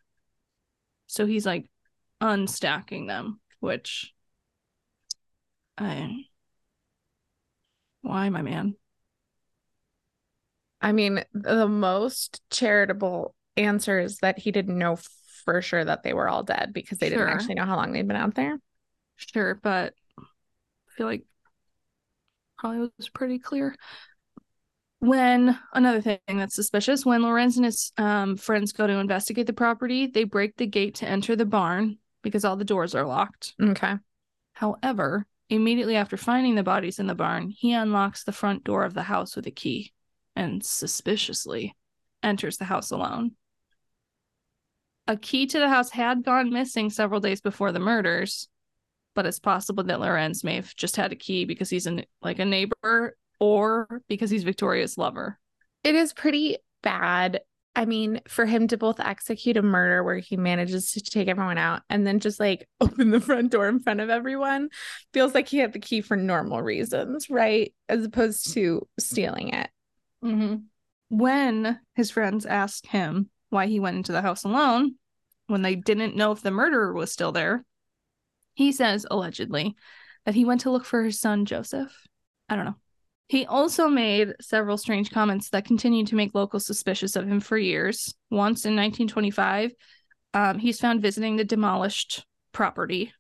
[1.07, 1.71] So he's like
[2.21, 4.13] unstacking them, which
[5.79, 6.25] I
[8.03, 8.75] why my man?
[10.81, 14.99] I mean, the most charitable answer is that he didn't know
[15.45, 17.19] for sure that they were all dead because they Sure.
[17.19, 18.59] didn't actually know how long they'd been out there.
[19.17, 20.23] Sure, but I
[20.97, 21.25] feel like
[22.59, 23.75] probably was pretty clear.
[25.01, 29.55] When another thing that's suspicious, when Lorenz and his um, friends go to investigate the
[29.55, 33.55] property, they break the gate to enter the barn because all the doors are locked.
[33.59, 33.95] Okay.
[34.53, 38.93] However, immediately after finding the bodies in the barn, he unlocks the front door of
[38.93, 39.93] the house with a key
[40.37, 41.75] and suspiciously
[42.23, 43.33] enters the house alone.
[45.11, 48.47] A key to the house had gone missing several days before the murders,
[49.17, 52.39] but it's possible that Lorenz may have just had a key because he's an, like
[52.39, 55.37] a neighbor or because he's Victoria's lover.
[55.83, 57.41] It is pretty bad.
[57.75, 61.59] I mean, for him to both execute a murder where he manages to take everyone
[61.59, 64.69] out and then just like open the front door in front of everyone
[65.13, 67.75] feels like he had the key for normal reasons, right?
[67.89, 69.71] As opposed to stealing it.
[70.25, 70.55] Mm-hmm.
[71.09, 74.95] When his friends asked him why he went into the house alone,
[75.51, 77.65] when they didn't know if the murderer was still there,
[78.55, 79.77] he says, allegedly,
[80.25, 81.93] that he went to look for his son, Joseph.
[82.49, 82.77] I don't know.
[83.29, 87.57] He also made several strange comments that continued to make locals suspicious of him for
[87.57, 88.13] years.
[88.31, 89.73] Once in 1925,
[90.35, 93.13] um, he's found visiting the demolished property.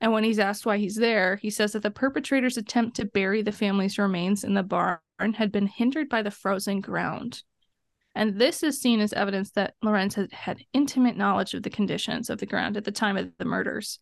[0.00, 3.42] And when he's asked why he's there, he says that the perpetrator's attempt to bury
[3.42, 5.00] the family's remains in the barn
[5.34, 7.42] had been hindered by the frozen ground.
[8.16, 12.30] And this is seen as evidence that Lorenz had had intimate knowledge of the conditions
[12.30, 13.98] of the ground at the time of the murders.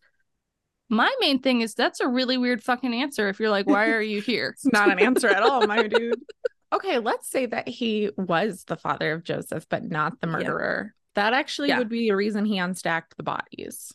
[0.89, 4.01] My main thing is that's a really weird fucking answer if you're like, why are
[4.01, 4.49] you here?
[4.55, 6.15] It's not an answer at all, my dude.
[6.73, 10.33] Okay, let's say that he was the father of Joseph, but not the Yeah.
[10.33, 10.95] murderer.
[11.13, 11.77] That actually Yeah.
[11.77, 13.93] would be a reason he unstacked the bodies.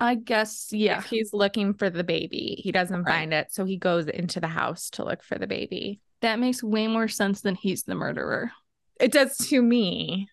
[0.00, 0.98] I guess, yeah.
[0.98, 3.12] If he's looking for the baby, he doesn't Right.
[3.12, 3.52] find it.
[3.52, 6.00] So he goes into the house to look for the baby.
[6.22, 8.50] That makes way more sense than he's the murderer.
[9.00, 10.28] It does to me.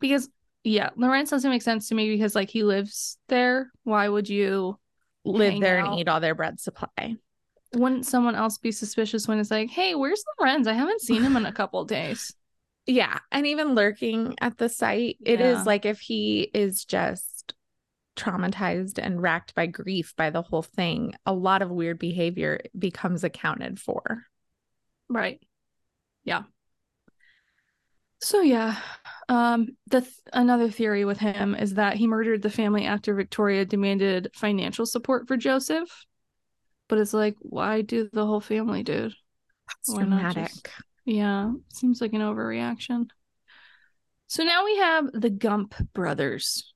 [0.00, 0.28] Because,
[0.64, 3.70] yeah, Lorenz doesn't make sense to me because, like, he lives there.
[3.84, 4.78] Why would you
[5.24, 5.90] Live hang there out?
[5.92, 7.16] and eat all their bread supply.
[7.74, 10.66] Wouldn't someone else be suspicious when it's like, hey, where's Lorenz?
[10.66, 12.34] I haven't seen him in a couple days.
[12.86, 13.18] Yeah.
[13.30, 15.62] And even lurking at the site, it is Yeah.
[15.64, 17.54] like if he is just
[18.16, 23.24] traumatized and racked by grief by the whole thing, a lot of weird behavior becomes
[23.24, 24.24] accounted for.
[25.08, 25.40] Right.
[26.24, 26.42] Yeah.
[28.22, 28.76] So yeah,
[29.28, 33.64] um, the th- another theory with him is that he murdered the family after Victoria
[33.64, 36.06] demanded financial support for Joseph.
[36.88, 39.14] But it's like, why do the whole family, dude?
[39.68, 40.44] That's Why dramatic.
[40.44, 40.68] just-
[41.04, 43.10] Yeah, seems like an overreaction.
[44.28, 46.72] So now we have the Gump brothers.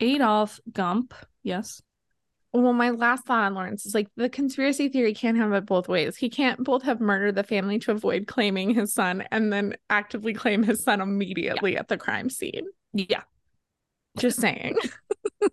[0.00, 1.82] Adolf Gump, yes.
[2.54, 5.88] Well, my last thought on Lawrence is like the conspiracy theory can't have it both
[5.88, 6.16] ways.
[6.16, 10.32] He can't both have murdered the family to avoid claiming his son and then actively
[10.34, 12.66] claim his son immediately at the crime scene.
[12.92, 13.22] Yeah.
[14.18, 14.76] Just saying.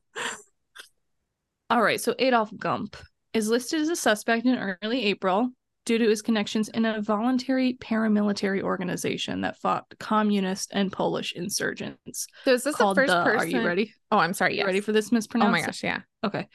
[1.71, 2.95] All right, so Adolf Gump
[3.33, 5.49] is listed as a suspect in early April
[5.85, 12.27] due to his connections in a voluntary paramilitary organization that fought communist and Polish insurgents.
[12.45, 13.55] So is this the first the, person?
[13.55, 13.93] Are you ready?
[14.11, 14.53] Oh, I'm sorry.
[14.53, 14.65] You Yes.
[14.67, 16.01] ready for this Oh my gosh, yeah.
[16.23, 16.47] Okay.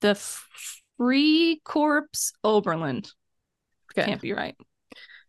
[0.00, 0.14] The
[0.96, 3.10] Free Corps Oberland.
[3.94, 4.06] Good.
[4.06, 4.56] Can't be right.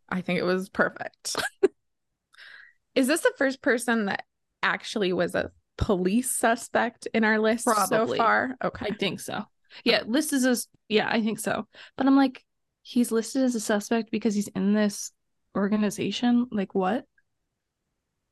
[0.09, 1.35] I think it was perfect.
[2.95, 4.23] is this the first person that
[4.61, 8.17] actually was a police suspect in our list so Probably.
[8.17, 8.55] far?
[8.63, 8.87] Okay.
[8.89, 9.45] I think so.
[9.83, 11.67] Yeah, listed as yeah, I think so.
[11.95, 12.43] But I'm like,
[12.81, 15.11] he's listed as a suspect because he's in this
[15.55, 16.47] organization.
[16.51, 17.05] Like what?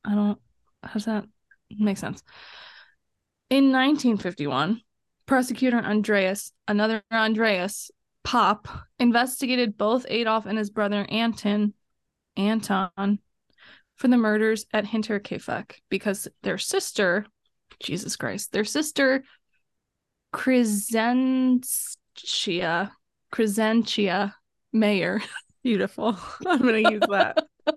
[0.04, 0.38] I don't
[0.82, 1.24] how does that
[1.70, 2.22] make sense?
[3.50, 4.80] In 1951,
[5.28, 7.92] prosecutor Andreas, another Andreas
[8.24, 8.66] Popp,
[8.98, 11.72] investigated both Adolf and his brother Anton
[12.36, 13.20] Anton
[13.94, 17.26] for the murders at Hinterkaifeck because their sister,
[17.80, 19.22] Jesus Christ, their sister
[20.32, 21.60] Crescentia,
[23.32, 24.34] Crescentia
[24.72, 25.22] Mayer
[25.62, 26.16] Beautiful.
[26.46, 27.44] I'm going to use that.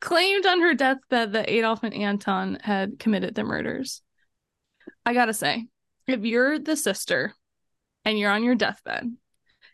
[0.00, 4.02] claimed on her deathbed that Adolf and Anton had committed the murders.
[5.06, 5.66] I gotta say,
[6.06, 7.34] if you're the sister
[8.04, 9.14] and you're on your deathbed,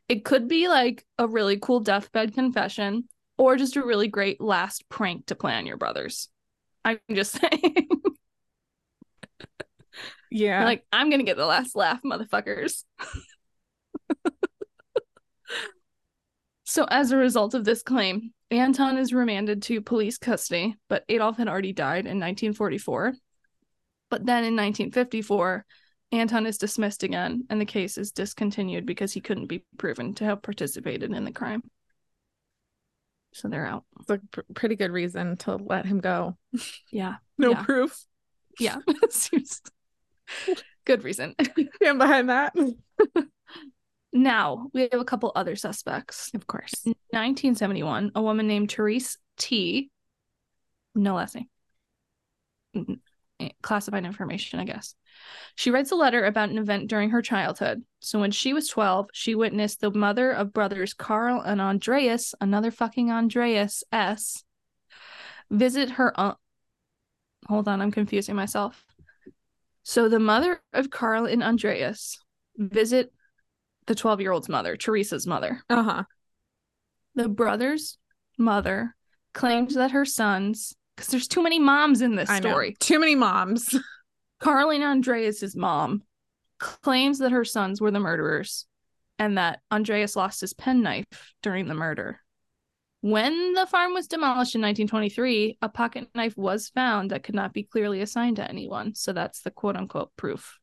[0.08, 4.88] it could be like a really cool deathbed confession or just a really great last
[4.88, 6.28] prank to play on your brothers.
[6.84, 7.88] I'm just saying.
[10.30, 10.64] Yeah.
[10.64, 12.84] like, I'm gonna get the last laugh, motherfuckers.
[16.64, 21.36] so, as a result of this claim, Anton is remanded to police custody, but Adolf
[21.36, 23.14] had already died in 1944.
[24.08, 25.64] But then in 1954,
[26.12, 30.24] Anton is dismissed again, and the case is discontinued because he couldn't be proven to
[30.24, 31.62] have participated in the crime.
[33.32, 33.84] So they're out.
[34.00, 36.36] it's a pr- pretty good reason to let him go.
[36.90, 37.16] Yeah.
[37.38, 37.62] No Yeah.
[37.62, 38.04] proof.
[38.58, 38.78] Yeah.
[40.84, 41.34] Good reason.
[41.76, 42.54] Stand behind that.
[44.12, 46.30] now, we have a couple other suspects.
[46.34, 46.72] Of course.
[46.84, 49.90] In 1971, a woman named Therese T.
[50.94, 51.46] No last name.
[53.62, 54.94] Classified information, I guess.
[55.56, 57.82] She writes a letter about an event during her childhood.
[58.00, 62.70] So when she was 12, she witnessed the mother of brothers Carl and Andreas, another
[62.70, 64.42] fucking Andreas S,
[65.50, 66.18] visit her.
[66.18, 66.38] aunt.
[67.48, 68.84] Hold on, I'm confusing myself.
[69.82, 72.18] So the mother of Carl and Andreas
[72.56, 73.12] visit
[73.86, 75.62] the 12 year old's mother, Teresa's mother.
[75.68, 76.04] Uh huh.
[77.16, 77.98] The brother's
[78.38, 78.94] mother
[79.34, 82.50] claims that her sons, because there's too many moms in this I know.
[82.50, 82.76] story.
[82.78, 83.74] Too many moms.
[84.40, 86.02] Carl and Andreas's mom
[86.58, 88.66] claims that her sons were the murderers
[89.18, 91.06] and that Andreas lost his penknife
[91.42, 92.20] during the murder.
[93.02, 97.54] When the farm was demolished in 1923, a pocket knife was found that could not
[97.54, 98.94] be clearly assigned to anyone.
[98.94, 100.58] So that's the quote unquote proof.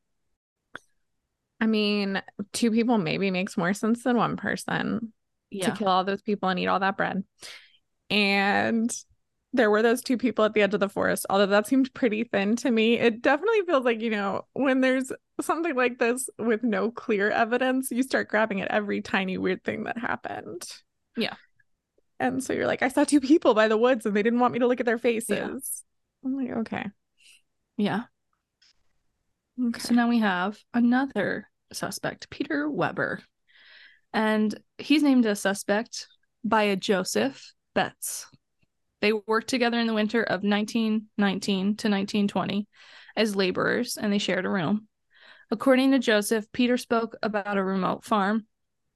[1.59, 2.21] I mean,
[2.53, 5.13] two people maybe makes more sense than one person
[5.49, 5.71] Yeah.
[5.71, 7.23] to kill all those people and eat all that bread.
[8.11, 8.91] And
[9.57, 12.23] there were those two people at the edge of the forest, although that seemed pretty
[12.23, 12.97] thin to me.
[12.97, 17.91] It definitely feels like, you know, when there's something like this with no clear evidence,
[17.91, 20.65] you start grabbing at every tiny weird thing that happened.
[21.15, 21.35] Yeah.
[22.19, 24.53] And so you're like, I saw two people by the woods and they didn't want
[24.53, 25.83] me to look at their faces.
[26.23, 26.85] I'm like, okay.
[27.77, 28.03] Yeah.
[29.63, 29.79] Okay.
[29.79, 33.21] So now we have another suspect, Peter Weber.
[34.13, 36.07] And he's named a suspect
[36.43, 38.25] by a Joseph Betz.
[39.01, 42.67] They worked together in the winter of 1919 to 1920
[43.15, 44.87] as laborers and they shared a room.
[45.49, 48.47] According to Joseph, Peter spoke about a remote farm,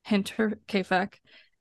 [0.08, 1.14] Hinterkaifeck,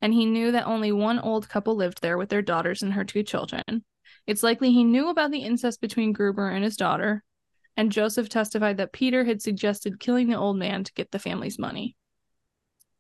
[0.03, 3.05] and he knew that only one old couple lived there with their daughters and her
[3.05, 3.85] two children.
[4.27, 7.23] It's likely he knew about the incest between Gruber and his daughter,
[7.77, 11.59] and Joseph testified that Peter had suggested killing the old man to get the family's
[11.59, 11.97] money.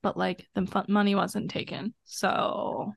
[0.02, 1.94] But like the money wasn't taken.
[2.04, 2.94] So,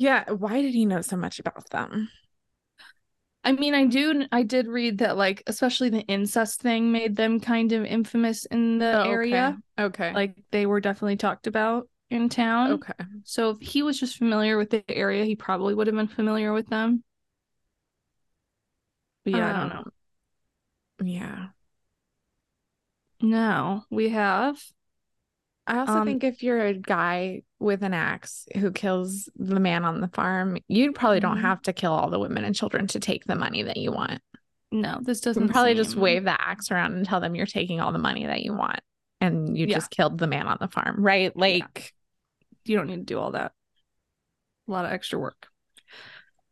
[0.00, 0.30] yeah.
[0.32, 2.10] Why did he know so much about them?
[3.42, 7.40] I mean, I do I did read that like especially the incest thing made them
[7.40, 9.52] kind of infamous in the Oh, okay.
[9.52, 9.58] area.
[9.78, 10.14] Okay.
[10.14, 12.84] Like they were definitely talked about in town.
[12.84, 12.94] okay.
[13.24, 16.52] So if he was just familiar with the area, he probably would have been familiar
[16.52, 17.04] with them.
[19.24, 19.82] But yeah, I don't know.
[19.82, 19.92] Um,
[21.02, 21.50] Yeah.
[23.22, 24.60] Now we have
[25.66, 29.84] I also Um, think if you're a guy with an axe who kills the man
[29.84, 31.42] on the farm, you probably don't Mhm.
[31.42, 34.20] have to kill all the women and children to take the money that you want.
[34.72, 37.90] no, this doesn't probably just wave the axe around and tell them you're taking all
[37.90, 38.78] the money that you want
[39.20, 39.74] and you Yeah.
[39.74, 41.36] just killed the man on the farm, right?
[41.36, 41.92] Like,
[42.64, 43.52] you don't need to do all that.
[44.68, 45.48] A lot of extra work.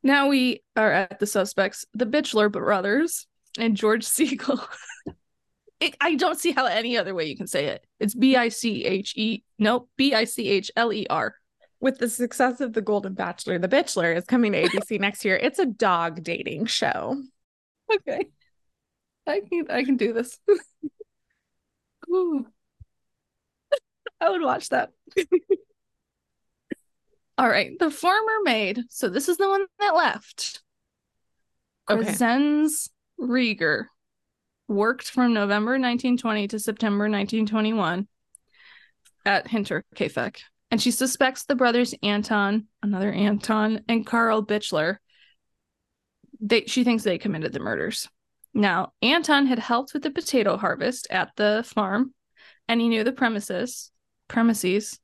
[0.03, 4.61] Now we are at the suspects, the Bitchler brothers and George Siegel.
[5.81, 7.87] It, I don't see how any other way you can say it.
[8.01, 9.43] It's B I C H E.
[9.59, 11.35] Nope, B I C H L E R.
[11.81, 15.37] with the success of The Golden Bachelor, The Bitchler is coming to ABC next year.
[15.37, 17.23] It's a dog dating show.
[17.93, 18.27] Okay,
[19.27, 20.39] I can I can do this.
[24.21, 24.91] I would watch that.
[27.39, 28.83] All right, the former maid.
[28.89, 30.61] So this is the one that left.
[31.89, 32.03] Okay.
[32.03, 33.85] Crescens Rieger
[34.69, 38.07] worked from November 1920 to September 1921
[39.25, 40.41] at Hinterkaifeck.
[40.71, 44.99] And she suspects the brothers Anton, another Anton, and Carl Bitchler.
[46.41, 48.09] They she thinks they committed the murders.
[48.55, 52.15] Now, Anton had helped with the potato harvest at the farm,
[52.69, 53.91] and he knew the premises
[54.29, 55.01] premises.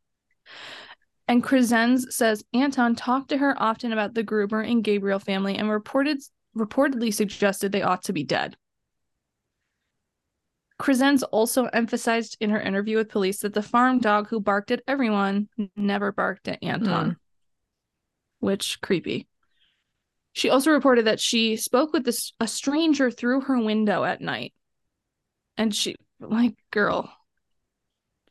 [1.26, 5.70] And Crescens says Anton talked to her often about the Gruber and Gabriel family and
[5.70, 6.18] reported
[6.56, 8.56] reportedly suggested they ought to be dead.
[10.80, 14.82] Crescens also emphasized in her interview with police that the farm dog who barked at
[14.88, 18.46] everyone never barked at Anton, hmm.
[18.46, 19.28] which creepy.
[20.32, 24.52] She also reported that she spoke with this a stranger through her window at night.
[25.56, 27.12] And she like, girl,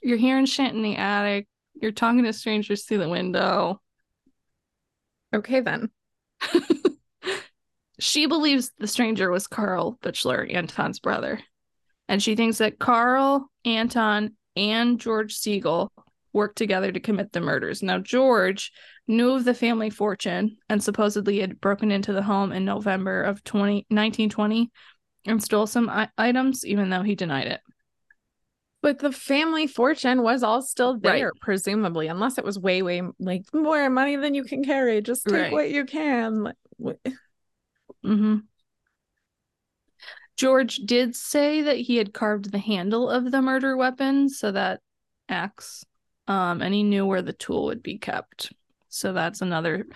[0.01, 1.47] you're hearing shit in the attic.
[1.81, 3.81] You're talking to strangers through the window.
[5.33, 5.89] Okay, then.
[7.99, 11.39] she believes the stranger was Carl Bitchler, Anton's brother.
[12.07, 15.91] And she thinks that Carl, Anton, and George Siegel
[16.33, 17.81] worked together to commit the murders.
[17.83, 18.71] Now, George
[19.07, 23.43] knew of the family fortune and supposedly had broken into the home in November of
[23.43, 24.71] 20, 1920
[25.25, 27.61] and stole some I- items, even though he denied it.
[28.81, 31.01] But the family fortune was all still Right.
[31.19, 35.01] there, presumably, unless it was way, way like more money than you can carry.
[35.01, 35.51] Just take Right.
[35.53, 36.43] what you can.
[36.43, 37.09] Like, wh-
[38.03, 38.37] hmm
[40.43, 44.81] George did say that he had carved the handle of the murder weapon, so that
[45.29, 45.85] axe,
[46.27, 48.51] um, and he knew where the tool would be kept.
[48.89, 49.87] So that's another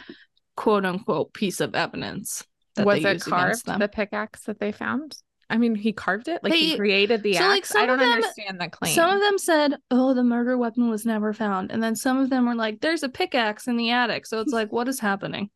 [0.55, 2.45] quote unquote piece of evidence.
[2.77, 3.65] That was they it carved?
[3.65, 5.17] The pickaxe that they found?
[5.49, 6.41] I mean, he carved it.
[6.41, 7.49] Like he created the so, axe.
[7.49, 8.93] like, some I don't of them- understand the claim.
[8.95, 12.29] Some of them said, "Oh, the murder weapon was never found," and then some of
[12.29, 15.49] them were like, "There's a pickaxe in the attic." So it's like, what is happening?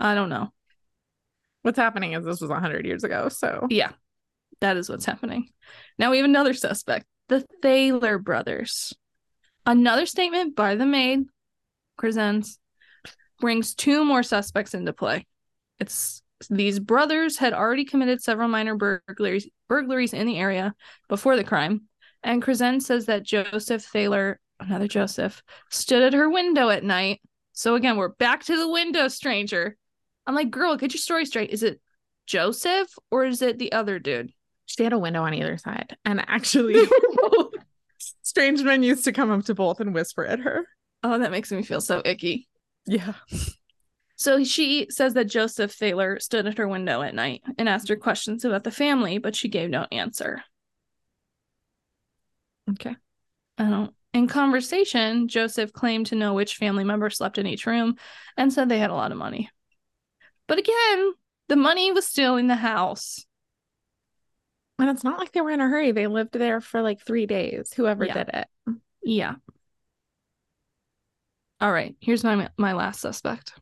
[0.00, 0.52] I don't know.
[1.62, 3.28] What's happening is this was hundred years ago.
[3.28, 3.92] So Yeah,
[4.60, 5.48] that is what's happening.
[5.98, 8.94] Now we have another suspect, the Thaler brothers.
[9.66, 11.20] Another statement by the maid,
[11.98, 12.56] Crescens,
[13.40, 15.26] brings two more suspects into play.
[15.78, 20.74] It's these brothers had already committed several minor burglaries burglaries in the area
[21.08, 21.82] before the crime,
[22.22, 27.20] and Crescens says that Joseph Thaler, another Joseph, stood at her window at night.
[27.52, 29.76] So again, we're back to the window stranger.
[30.26, 31.50] I'm like, girl, get your story straight.
[31.50, 31.80] Is it
[32.26, 34.32] Joseph or is it the other dude?
[34.70, 35.96] she had a window on either side.
[36.04, 36.80] And actually,
[38.22, 40.66] strange men used to come up to both and whisper at her.
[41.02, 42.48] Oh, that makes me feel so icky.
[42.86, 43.14] Yeah.
[44.16, 47.96] So she says that Joseph Thaler stood at her window at night and asked her
[47.96, 50.42] questions about the family, but she gave no answer.
[52.70, 52.94] Okay.
[53.58, 53.94] I don't.
[54.12, 57.96] In conversation, Joseph claimed to know which family member slept in each room
[58.36, 59.50] and said they had a lot of money.
[60.50, 61.12] But again,
[61.46, 63.24] the money was still in the house.
[64.80, 65.92] And it's not like they were in a hurry.
[65.92, 68.14] They lived there for like three days, whoever Yeah.
[68.14, 68.48] did it.
[69.00, 69.34] Yeah.
[71.60, 73.52] All right, here's my my last suspect.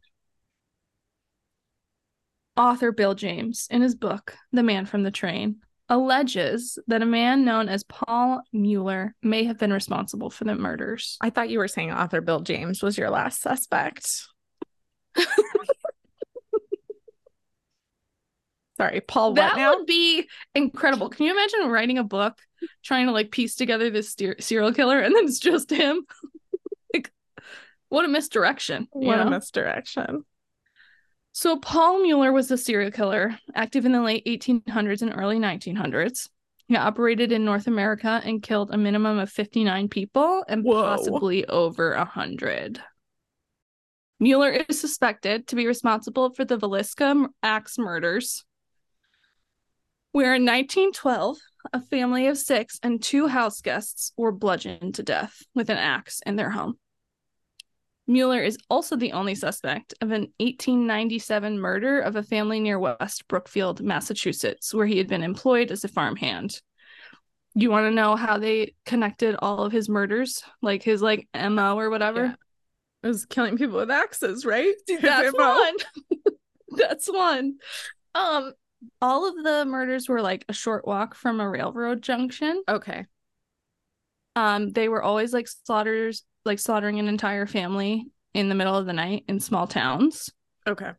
[2.56, 5.56] Author Bill James, in his book The Man from the Train,
[5.90, 11.18] alleges that a man known as Paul Mueller may have been responsible for the murders.
[11.20, 14.08] I thought you were saying author Bill James was your last suspect.
[18.80, 19.34] Sorry, Paul.
[19.34, 19.76] That now?
[19.76, 21.08] would be incredible.
[21.08, 22.38] Can you imagine writing a book
[22.84, 26.06] trying to like piece together this ser- serial killer and then it's just him?
[26.94, 27.10] like
[27.88, 28.86] what a misdirection.
[28.92, 30.24] What a misdirection.
[31.32, 36.28] So Paul Mueller was a serial killer, active in the late 1800s and early 1900s.
[36.66, 40.82] He operated in North America and killed a minimum of 59 people and Whoa.
[40.82, 42.82] possibly over 100.
[44.20, 48.44] Mueller is suspected to be responsible for the Villisca axe murders,
[50.12, 51.38] Where in 1912,
[51.72, 56.20] a family of six and two house guests were bludgeoned to death with an axe
[56.24, 56.78] in their home.
[58.06, 63.28] Mueller is also the only suspect of an 1897 murder of a family near West
[63.28, 66.62] Brookfield, Massachusetts, where he had been employed as a farmhand.
[67.54, 71.78] You want to know how they connected all of his murders, like his like MO
[71.78, 72.24] or whatever?
[72.24, 72.34] Yeah.
[73.02, 74.74] It was killing people with axes, right?
[75.02, 75.74] That's one.
[76.70, 77.56] That's one.
[78.14, 78.52] Um,
[79.00, 82.62] all of the murders were like a short walk from a railroad junction.
[82.68, 83.06] Okay.
[84.36, 88.86] Um, they were always like slaughters, like slaughtering an entire family in the middle of
[88.86, 90.30] the night in small towns.
[90.66, 90.92] Okay.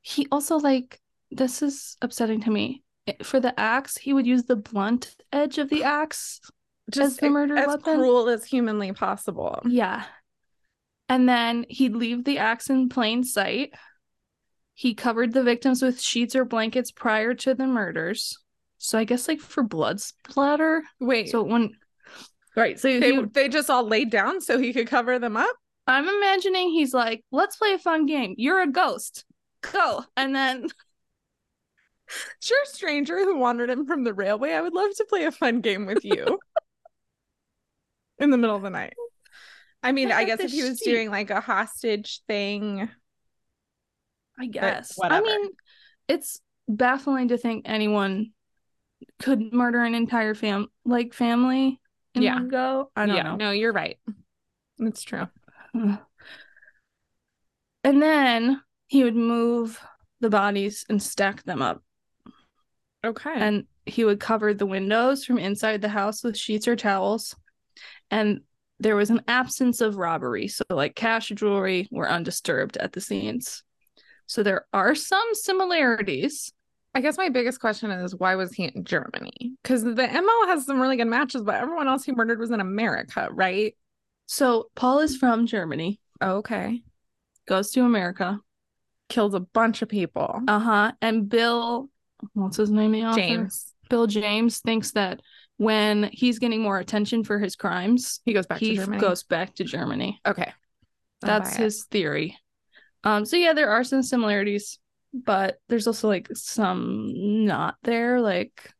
[0.00, 1.00] He also like
[1.30, 2.82] this is upsetting to me.
[3.22, 6.40] For the axe, he would use the blunt edge of the axe
[6.90, 7.96] Just as the murder as weapon.
[7.96, 9.60] cruel as humanly possible.
[9.66, 10.04] Yeah.
[11.08, 13.74] And then he'd leave the axe in plain sight.
[14.78, 18.38] He covered the victims with sheets or blankets prior to the murders.
[18.76, 20.84] So I guess like for blood splatter.
[21.00, 21.30] Wait.
[21.30, 21.72] So when
[22.54, 25.50] right, so they he, they just all laid down so he could cover them up.
[25.88, 28.36] I'm imagining he's like, let's play a fun game.
[28.38, 29.24] You're a ghost.
[29.62, 30.04] Go.
[30.16, 30.68] And then
[32.40, 34.52] Sure, stranger who wandered in from the railway.
[34.52, 36.38] I would love to play a fun game with you
[38.20, 38.94] in the middle of the night.
[39.82, 40.92] I mean, I I guess if he was sheet.
[40.92, 42.88] doing like a hostage thing,
[44.38, 44.98] I guess.
[45.02, 45.50] I mean,
[46.08, 48.30] it's baffling to think anyone
[49.20, 51.80] could murder an entire fam like family
[52.14, 52.34] in Yeah.
[52.34, 52.90] one go.
[52.96, 53.36] I don't yeah, know.
[53.36, 53.98] no, you're right.
[54.78, 55.26] It's true.
[57.84, 59.80] And then he would move
[60.20, 61.82] the bodies and stack them up.
[63.04, 63.32] Okay.
[63.34, 67.36] And he would cover the windows from inside the house with sheets or towels.
[68.10, 68.40] And
[68.80, 70.48] there was an absence of robbery.
[70.48, 73.62] So, like cash, jewelry were undisturbed at the scenes.
[74.28, 76.52] So, there are some similarities.
[76.94, 79.52] I guess my biggest question is why was he in Germany?
[79.62, 82.60] Because the MO has some really good matches, but everyone else he murdered was in
[82.60, 83.74] America, right?
[84.26, 86.82] So, Paul is from Germany, Okay.
[87.48, 88.40] goes to America.
[89.08, 90.40] Kills a bunch of people.
[90.46, 90.92] Uh huh.
[91.00, 91.88] And Bill,
[92.34, 92.92] what's his name?
[92.92, 93.12] The?
[93.14, 93.72] James.
[93.88, 95.20] Bill James thinks that
[95.56, 99.00] when he's getting more attention for his crimes, He goes back he to Germany.
[99.00, 100.20] goes back to Germany.
[100.26, 100.52] Okay.
[101.22, 102.36] I'll That's his theory.
[103.04, 104.78] Um, so yeah, there are some similarities,
[105.12, 107.12] but there's also like some
[107.46, 108.20] not there.
[108.20, 108.72] Like,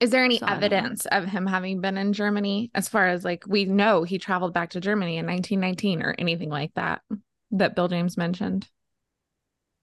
[0.00, 0.66] Is there any So I don't know.
[0.66, 4.52] evidence of him having been in Germany as far as like we know he traveled
[4.52, 7.02] back to Germany in 1919 or anything like that
[7.52, 8.68] that Bill James mentioned?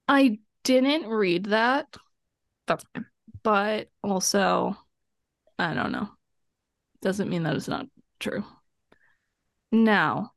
[0.08, 1.96] I didn't read that,
[2.66, 3.06] That's fine.
[3.42, 4.76] but also,
[5.58, 6.10] I don't know.
[7.02, 7.86] Doesn't mean that it's not
[8.20, 8.44] true.
[9.72, 10.34] Now,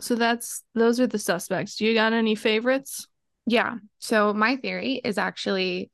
[0.00, 1.76] so that's those are the suspects.
[1.76, 3.06] Do you got any favorites?
[3.46, 3.76] Yeah.
[3.98, 5.90] So my theory is actually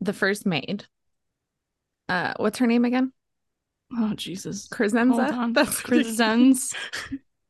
[0.00, 0.84] the first maid.
[2.08, 3.12] Uh, what's her name again?
[3.96, 5.52] Oh Jesus, Crescenza.
[5.52, 6.74] That's Crescens.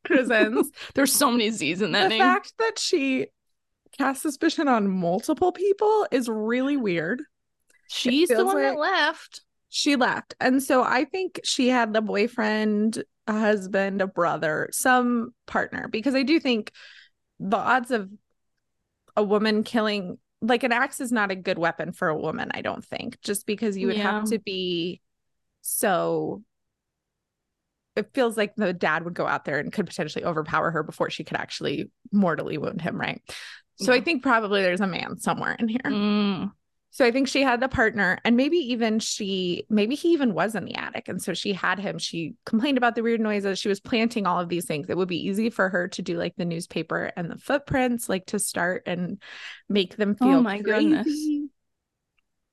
[0.07, 0.67] Crescens.
[0.95, 2.19] There's so many Z's in that the name.
[2.19, 3.29] The fact that she
[3.97, 7.23] cast suspicion on multiple people is really weird.
[7.89, 9.43] She's the one that left.
[9.77, 10.35] She left.
[10.41, 16.15] And so I think she had a boyfriend, a husband, a brother, some partner, because
[16.15, 16.73] I do think
[17.41, 18.09] the odds of
[19.19, 22.63] a woman killing, like an axe is not a good weapon for a woman, I
[22.63, 25.03] don't think, just because you would have to be
[25.61, 26.43] so.
[27.97, 31.11] It feels like the dad would go out there and could potentially overpower her before
[31.11, 33.21] she could actually mortally wound him, right?
[33.75, 35.81] So I think probably there's a man somewhere in here.
[35.85, 36.53] Mm.
[36.97, 40.55] So I think she had the partner, and maybe even she, maybe he even was
[40.55, 41.09] in the attic.
[41.09, 41.99] And so she had him.
[41.99, 43.59] She complained about the weird noises.
[43.59, 44.87] She was planting all of these things.
[44.89, 48.25] It would be easy for her to do like the newspaper and the footprints, like
[48.29, 49.21] to start and
[49.69, 51.07] make them oh feel Oh my goodness.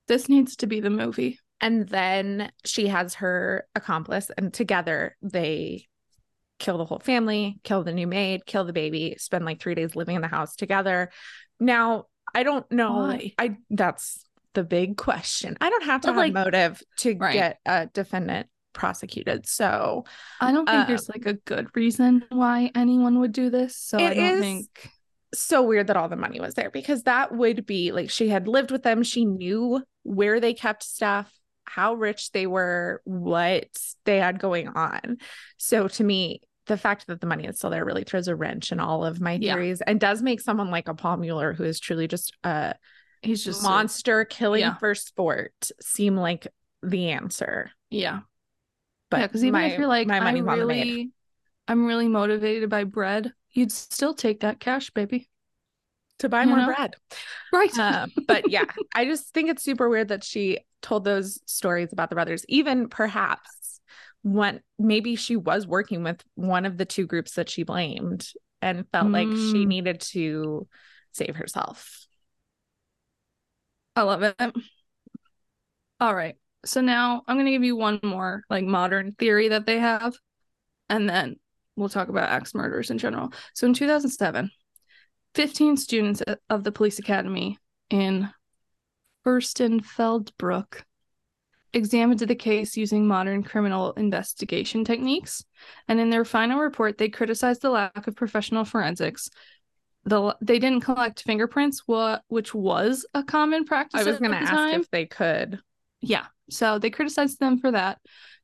[0.09, 1.39] This needs to be the movie.
[1.61, 5.87] And then she has her accomplice, and together they
[6.59, 9.95] kill the whole family, kill the new maid, kill the baby, spend like three days
[9.95, 11.11] living in the house together.
[11.61, 12.91] Now, I don't know.
[12.91, 13.33] Why?
[13.37, 14.22] I that's
[14.53, 15.57] the big question.
[15.61, 17.33] I don't have to But, have like- motive to Right.
[17.33, 19.45] get a defendant prosecuted.
[19.47, 20.03] So
[20.41, 23.75] I don't think Um, there's like a good reason why anyone would do this.
[23.77, 24.89] So I don't is- think
[25.35, 28.47] so weird that all the money was there because that would be like she had
[28.47, 29.03] lived with them.
[29.03, 31.31] She knew where they kept stuff,
[31.65, 33.67] how rich they were, what
[34.05, 35.17] they had going on.
[35.57, 38.71] So to me, the fact that the money is still there really throws a wrench
[38.71, 39.53] in all of my Yeah.
[39.55, 42.75] theories and does make someone like a Paul Mueller, who is truly just a
[43.23, 44.75] he's just a- monster killing yeah.
[44.77, 46.47] for sport, seem like
[46.81, 47.71] the answer.
[47.89, 48.21] yeah.
[49.09, 50.83] But yeah, because even my- if you're like, my money I money's on the maid.
[50.87, 51.11] really,
[51.67, 55.29] I'm really motivated by bread, you'd still take that cash, baby.
[56.19, 56.65] to buy You more know?
[56.67, 56.95] bread.
[57.51, 57.77] Right.
[57.77, 58.65] Um, but yeah,
[58.95, 62.87] I just think it's super weird that she told those stories about the brothers, even
[62.89, 63.81] perhaps
[64.23, 68.85] when maybe she was working with one of the two groups that she blamed and
[68.91, 69.67] felt like she Mm.
[69.67, 70.67] needed to
[71.11, 72.02] save herself.
[73.95, 74.35] I love it.
[75.99, 76.35] All right.
[76.65, 80.15] So now I'm going to give you one more like modern theory that they have,
[80.89, 81.37] and then
[81.75, 83.33] we'll talk about axe murders in general.
[83.53, 84.49] So in 2007,
[85.35, 87.57] 15 students of the police academy
[87.89, 88.29] in
[89.25, 90.83] Furstenfeldbruck
[91.73, 95.43] examined the case using modern criminal investigation techniques.
[95.87, 99.29] And in their final report, they criticized the lack of professional forensics.
[100.05, 104.01] The, they didn't collect fingerprints, what which was a common practice.
[104.01, 104.81] I was going to ask time.
[104.81, 105.59] if they could.
[106.01, 106.25] Yeah.
[106.49, 107.99] So they criticized them for that.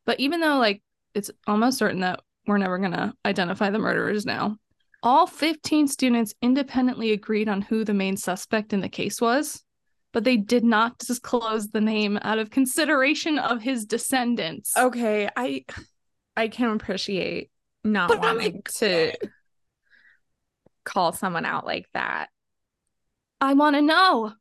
[0.05, 0.81] But even though like
[1.13, 4.57] it's almost certain that we're never going to identify the murderers now,
[5.03, 9.63] all 15 students independently agreed on who the main suspect in the case was,
[10.11, 14.75] but they did not disclose the name out of consideration of his descendants.
[14.77, 15.65] Okay, I
[16.35, 17.49] I can appreciate
[17.83, 19.13] not But wanting to
[20.89, 22.29] call someone out like that.
[23.39, 24.33] I want to know.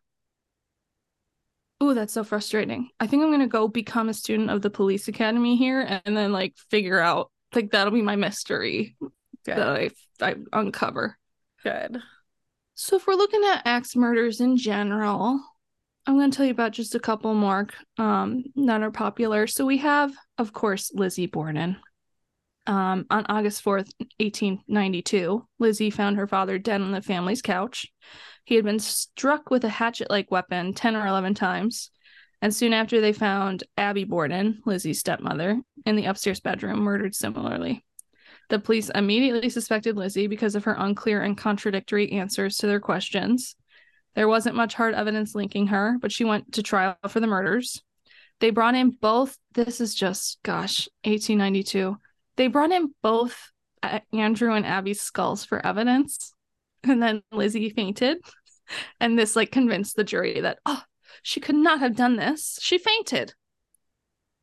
[1.82, 2.88] Ooh, that's so frustrating.
[2.98, 6.16] I think I'm going to go become a student of the police academy here and
[6.16, 8.96] then like figure out like that'll be my mystery
[9.44, 9.56] Good.
[9.56, 9.90] that I
[10.20, 11.16] I uncover.
[11.62, 12.00] Good.
[12.74, 15.40] So if we're looking at axe murders in general,
[16.06, 17.68] I'm going to tell you about just a couple more
[17.98, 19.46] um, that are popular.
[19.46, 21.76] So we have, of course, Lizzie Borden.
[22.68, 27.86] Um, on August 4th, 1892, Lizzie found her father dead on the family's couch.
[28.44, 31.90] He had been struck with a hatchet like weapon 10 or 11 times.
[32.42, 37.84] And soon after, they found Abby Borden, Lizzie's stepmother, in the upstairs bedroom, murdered similarly.
[38.50, 43.56] The police immediately suspected Lizzie because of her unclear and contradictory answers to their questions.
[44.14, 47.82] There wasn't much hard evidence linking her, but she went to trial for the murders.
[48.40, 51.96] They brought in both, this is just, gosh, 1892.
[52.38, 53.50] They brought in both
[53.82, 56.32] uh, Andrew and Abby's skulls for evidence.
[56.84, 58.18] And then Lizzie fainted.
[59.00, 60.82] And this, like, convinced the jury that, oh,
[61.22, 62.58] she could not have done this.
[62.62, 63.34] She fainted.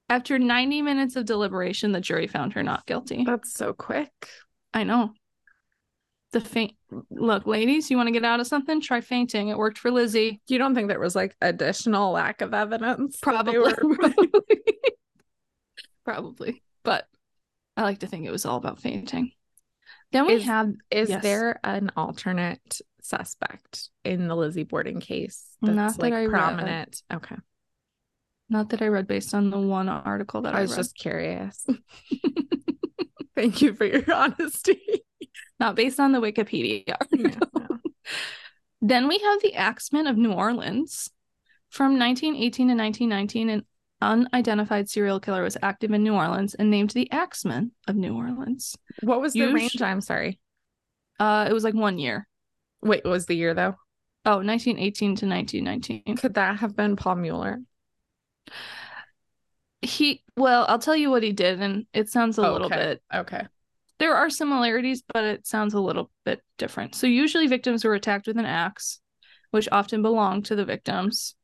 [0.10, 3.24] After 90 minutes of deliberation, the jury found her not guilty.
[3.24, 4.12] That's so quick.
[4.74, 5.14] I know.
[6.34, 6.74] The faint
[7.10, 8.82] look, ladies, you want to get out of something?
[8.82, 9.48] Try fainting.
[9.48, 10.42] It worked for Lizzie.
[10.48, 13.18] You don't think there was like additional lack of evidence?
[13.22, 13.58] Probably.
[13.58, 14.42] were- Probably.
[16.04, 16.64] Probably.
[16.84, 17.08] But
[17.78, 19.32] I like to think it was all about fainting.
[20.12, 21.22] Then we Is- have Is Yes.
[21.24, 26.30] there an alternate suspect in the Lizzie Borden case that's Not that like I read.
[26.40, 27.02] prominent?
[27.14, 27.36] Okay.
[28.50, 30.78] not that I read based on the one article that I, I was read.
[30.78, 31.66] just curious.
[33.36, 34.82] Thank you for your honesty.
[35.60, 37.50] not based on the Wikipedia article.
[37.54, 37.80] Yeah, no.
[38.82, 41.10] Then we have the Axemen of New Orleans.
[41.70, 43.66] From 1918 to 1919, an
[44.06, 48.76] unidentified serial killer was active in New Orleans and named the Axeman of New Orleans.
[49.02, 49.72] What was the You range?
[49.74, 50.40] sh- I'm sorry.
[51.20, 52.28] Uh, it was like one year.
[52.82, 53.76] Wait, what was the year though?
[54.26, 56.18] Oh, 1918 to 1919.
[56.18, 57.60] Could that have been Paul Mueller?
[59.82, 63.46] He, well, I'll tell you what he did, and it sounds a little bit, Okay.
[64.00, 66.96] there are similarities, but it sounds a little bit different.
[66.96, 69.00] So, usually victims were attacked with an axe,
[69.52, 71.36] which often belonged to the victims.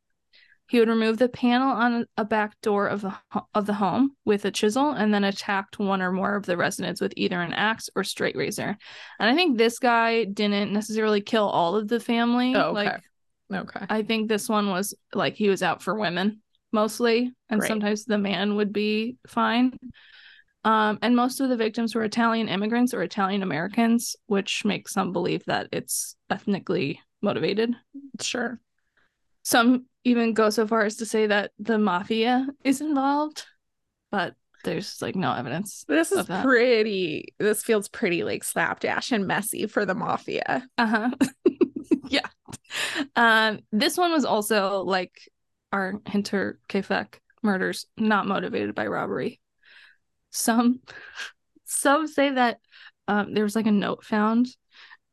[0.72, 3.14] He would remove the panel on a back door of the
[3.54, 7.02] of the home with a chisel, and then attacked one or more of the residents
[7.02, 8.78] with either an axe or straight razor.
[9.20, 12.56] And I think this guy didn't necessarily kill all of the family.
[12.56, 12.86] Oh, okay.
[12.86, 13.02] Like
[13.54, 13.86] Okay.
[13.90, 16.42] I think this one was like he was out for women
[16.72, 17.68] mostly, and Great.
[17.68, 19.78] sometimes the man would be fine.
[20.64, 25.12] Um, and most of the victims were Italian immigrants or Italian Americans, which makes some
[25.12, 27.76] believe that it's ethnically motivated.
[28.22, 28.58] Sure.
[29.44, 33.46] Some even go so far as to say that the mafia is involved,
[34.10, 34.34] but
[34.64, 35.86] there's like no evidence.
[35.88, 37.34] This is pretty.
[37.40, 40.68] This feels pretty like slapdash and messy for the mafia.
[40.78, 41.10] Uh-huh.
[42.10, 42.28] yeah.
[43.16, 45.20] Um, this one was also like
[45.72, 49.40] our Hinter Kefek murders, not motivated by robbery.
[50.30, 50.82] Some
[51.66, 52.60] some say that
[53.08, 54.48] um there was like a note found,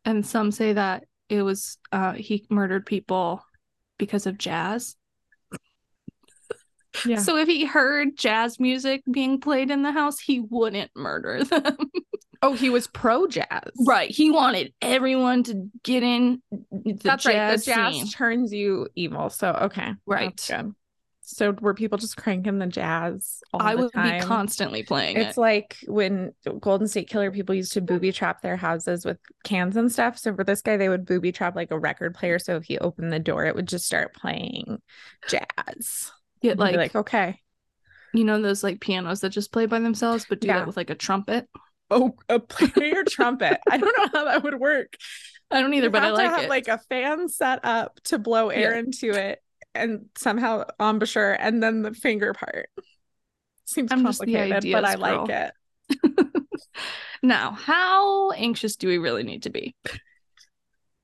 [0.04, 3.42] and some say that it was uh he murdered people
[3.98, 4.96] because of jazz.
[7.06, 7.18] Yeah.
[7.18, 11.76] So if he heard jazz music being played in the house, he wouldn't murder them.
[12.40, 13.70] Oh, he was pro jazz.
[13.86, 14.10] right.
[14.10, 16.40] He wanted everyone to get in
[16.70, 17.58] the That's jazz right.
[17.58, 18.08] The jazz scene.
[18.08, 19.28] turns you evil.
[19.30, 19.94] So okay.
[20.06, 20.36] Right.
[20.36, 20.74] That's good.
[21.30, 24.20] So were people just cranking the jazz all I the would time?
[24.20, 25.40] be constantly playing It's it.
[25.40, 29.92] like when Golden State Killer people used to booby trap their houses with cans and
[29.92, 30.16] stuff.
[30.18, 32.38] So for this guy, they would booby trap like a record player.
[32.38, 34.80] So if he opened the door, it would just start playing
[35.28, 36.12] jazz.
[36.40, 37.40] Get like, like okay,
[38.14, 40.58] you know those like pianos that just play by themselves, but do Yeah.
[40.58, 41.48] that with like a trumpet.
[41.90, 43.58] oh, a player trumpet.
[43.68, 44.94] I don't know how that would work.
[45.50, 46.48] I don't either, You but I like have it.
[46.48, 48.78] like a fan set up to blow air Yeah.
[48.78, 49.40] into it,
[49.74, 52.70] and somehow embouchure, and then the finger part.
[53.64, 55.52] Seems I'm complicated, but I ideas like it.
[57.22, 59.74] now, how anxious do we really need to be?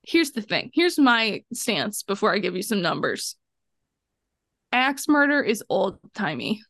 [0.03, 0.71] Here's the thing.
[0.75, 3.37] Here's my stance before I give you some numbers.
[4.73, 6.63] Axe murder is old timey.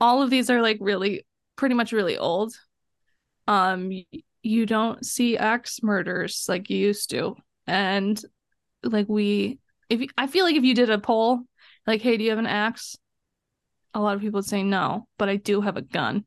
[0.00, 1.26] All of these are like really,
[1.56, 2.54] pretty much really old.
[3.46, 3.90] Um,
[4.42, 7.36] you don't see axe murders like you used to,
[7.66, 8.20] and
[8.82, 9.58] like we,
[9.88, 11.40] if you, I feel like if you did a poll,
[11.86, 12.96] like, hey, do you have an axe?
[13.92, 16.24] A lot of people would say no, but I do have a gun.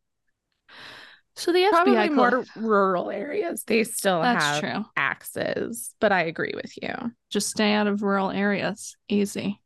[1.35, 3.63] So the Probably FBI more col- rural areas.
[3.63, 4.85] They still That's have true.
[4.95, 6.93] axes, but I agree with you.
[7.29, 8.95] Just stay out of rural areas.
[9.07, 9.61] Easy.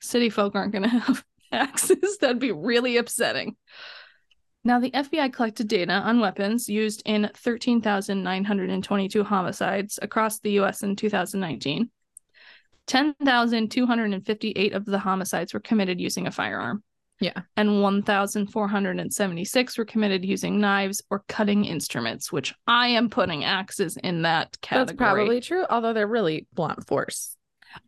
[0.00, 2.18] City folk aren't going to have axes.
[2.18, 3.56] That'd be really upsetting.
[4.66, 10.96] Now, the FBI collected data on weapons used in 13,922 homicides across the US in
[10.96, 11.90] 2019.
[12.86, 16.82] 10,258 of the homicides were committed using a firearm.
[17.20, 17.42] Yeah.
[17.56, 24.22] And 1,476 were committed using knives or cutting instruments, which I am putting axes in
[24.22, 24.86] that category.
[24.86, 27.36] That's probably true, although they're really blunt force.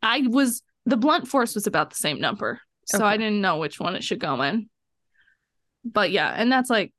[0.02, 3.80] I was the blunt force was about the same number, so I didn't know which
[3.80, 4.68] one it should go in.
[5.84, 6.92] But yeah, and that's like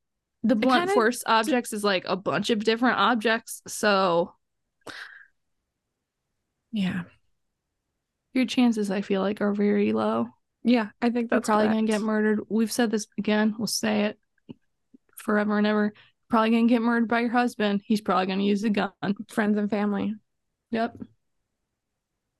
[0.43, 4.33] the blunt kinda force objects is like a bunch of different objects, so
[6.71, 7.03] Yeah.
[8.37, 10.27] Your chances I feel like are very low.
[10.63, 12.41] Yeah, I think You're that's probably gonna get murdered.
[12.49, 13.55] We've said this again.
[13.57, 14.19] We'll say it
[15.15, 15.93] forever and ever.
[16.29, 17.81] Probably gonna get murdered by your husband.
[17.85, 18.91] He's probably gonna use a gun.
[19.29, 20.15] friends and family.
[20.71, 20.97] Yep.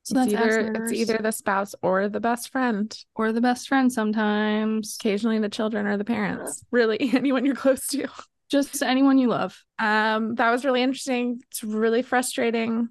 [0.02, 2.96] So it's either it's either the spouse or the best friend.
[3.14, 4.96] or the best friend sometimes.
[4.98, 6.64] Occasionally the children or the parents.
[6.70, 8.08] Really, anyone you're close to.
[8.50, 9.62] Just anyone you love.
[9.78, 11.40] Um, that was really interesting.
[11.50, 12.88] It's really frustrating.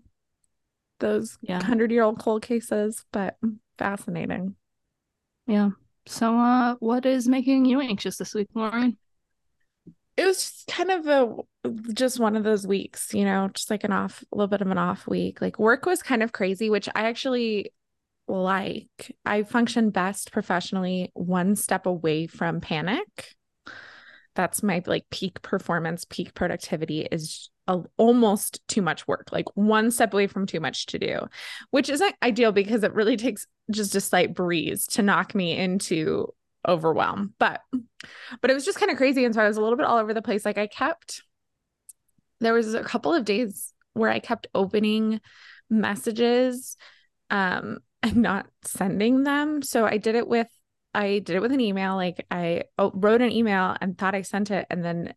[0.99, 1.63] Those Yeah.
[1.63, 3.37] hundred year old cold cases, but
[3.77, 4.55] fascinating.
[5.45, 5.71] Yeah.
[6.05, 8.97] So uh what is making you anxious this week, Lorien?
[10.15, 11.35] It was just kind of a
[11.93, 14.71] just one of those weeks, you know, just like an off, a little bit of
[14.71, 15.41] an off week.
[15.41, 17.71] Like work was kind of crazy, which I actually
[18.27, 19.15] like.
[19.25, 23.35] I function best professionally one step away from panic.
[24.37, 29.89] That's my like peak performance, peak productivity is a, almost too much work, like one
[29.89, 31.21] step away from too much to do,
[31.71, 36.27] which isn't ideal because it really takes just a slight breeze to knock me into
[36.67, 37.33] overwhelm.
[37.39, 37.61] But
[38.39, 39.25] but it was just kind of crazy.
[39.25, 40.45] And so I was a little bit all over the place.
[40.45, 41.23] Like I kept
[42.39, 45.19] there was a couple of days where I kept opening
[45.67, 46.77] messages
[47.31, 49.63] um and not sending them.
[49.63, 50.47] So I did it with
[50.97, 51.95] I did it with an email.
[51.95, 55.13] Like I oh, wrote an email and thought I sent it, and then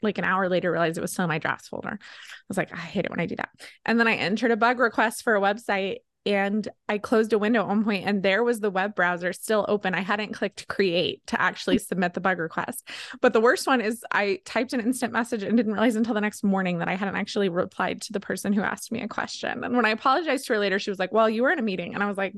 [0.00, 1.98] like an hour later realized it was still in my drafts folder.
[1.98, 1.98] I
[2.46, 3.48] was like, I hate it when I do that.
[3.84, 5.96] And then I entered a bug request for a website,
[6.26, 9.66] and I closed a window at one point, and there was the web browser still
[9.68, 9.94] open.
[9.94, 12.88] I hadn't clicked create to actually submit the bug request.
[13.20, 16.20] But the worst one is I typed an instant message and didn't realize until the
[16.20, 19.64] next morning that I hadn't actually replied to the person who asked me a question.
[19.64, 21.62] And when I apologized to her later, she was like, Well, you were in a
[21.62, 21.94] meeting.
[21.94, 22.34] And I was like,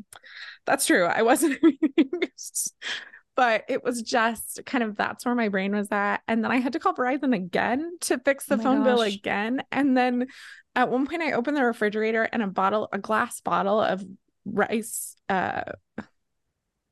[0.64, 1.04] That's true.
[1.04, 1.58] I wasn't.
[3.36, 6.22] but it was just kind of that's where my brain was at.
[6.26, 9.62] And then I had to call Verizon again to fix the Oh phone bill again.
[9.70, 10.26] And then
[10.74, 14.02] at one point I opened the refrigerator and a bottle, a glass bottle of
[14.44, 15.62] rice, uh,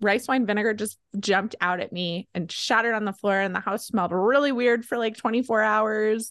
[0.00, 3.60] rice wine vinegar just jumped out at me and shattered on the floor and the
[3.60, 6.30] house smelled really weird for like 24 hours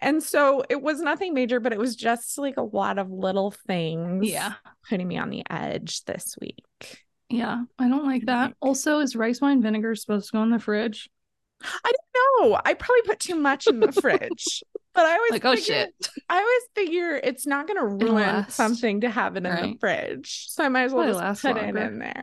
[0.00, 3.50] and so it was nothing major but it was just like a lot of little
[3.66, 4.54] things Yeah.
[4.90, 6.62] putting me on the edge this week
[7.30, 7.64] Yeah.
[7.78, 8.54] I don't like that.
[8.60, 11.08] Also, is rice wine vinegar supposed to go in the fridge?
[11.60, 14.62] i don't know i probably put too much in the fridge
[14.94, 15.92] but i always Like, oh shit.
[16.28, 20.46] i always figure it's not going to ruin something to have it in the fridge
[20.50, 22.22] so i might as well just put it in there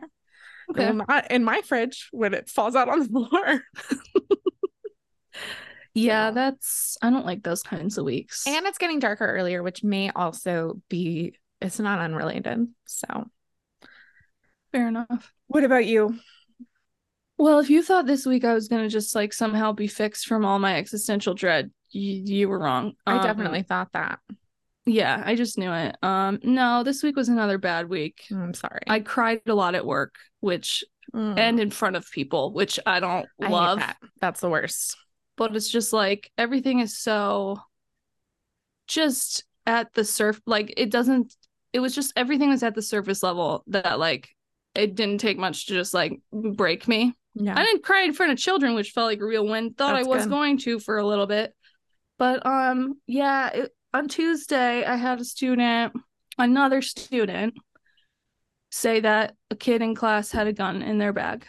[0.70, 0.90] Okay.
[0.90, 3.62] Not in my fridge when it falls out on the floor
[5.94, 8.46] Yeah, that's I don't like those kinds of weeks.
[8.46, 12.68] And it's getting darker earlier, which may also be it's not unrelated.
[12.86, 13.26] So,
[14.76, 15.32] fair enough.
[15.46, 16.18] what about you?
[17.38, 20.44] Well, if you thought this week I was gonna just like somehow be fixed from
[20.44, 22.92] all my existential dread, you, you were wrong.
[23.06, 24.20] I Um, definitely thought that.
[24.86, 25.96] Yeah, I just knew it.
[26.02, 28.24] Um, no, this week was another bad week.
[28.30, 28.80] I'm sorry.
[28.86, 31.38] I cried a lot at work, which Mm.
[31.38, 33.78] and in front of people, which I don't I hate love.
[33.78, 33.96] that.
[34.20, 34.96] That's the worst.
[35.36, 37.60] But it's just like everything is so
[38.88, 41.34] just at the surf like it doesn't
[41.72, 44.30] it was just everything was at the surface level that like
[44.76, 47.14] it didn't take much to just like break me.
[47.34, 47.54] Yeah.
[47.56, 49.74] I didn't cry in front of children, which felt like a real win.
[49.74, 50.30] Thought That's I was good.
[50.30, 51.54] going to for a little bit.
[52.18, 55.92] But um yeah, it, on Tuesday I had a student,
[56.38, 57.54] another student
[58.70, 61.46] say that a kid in class had a gun in their bag.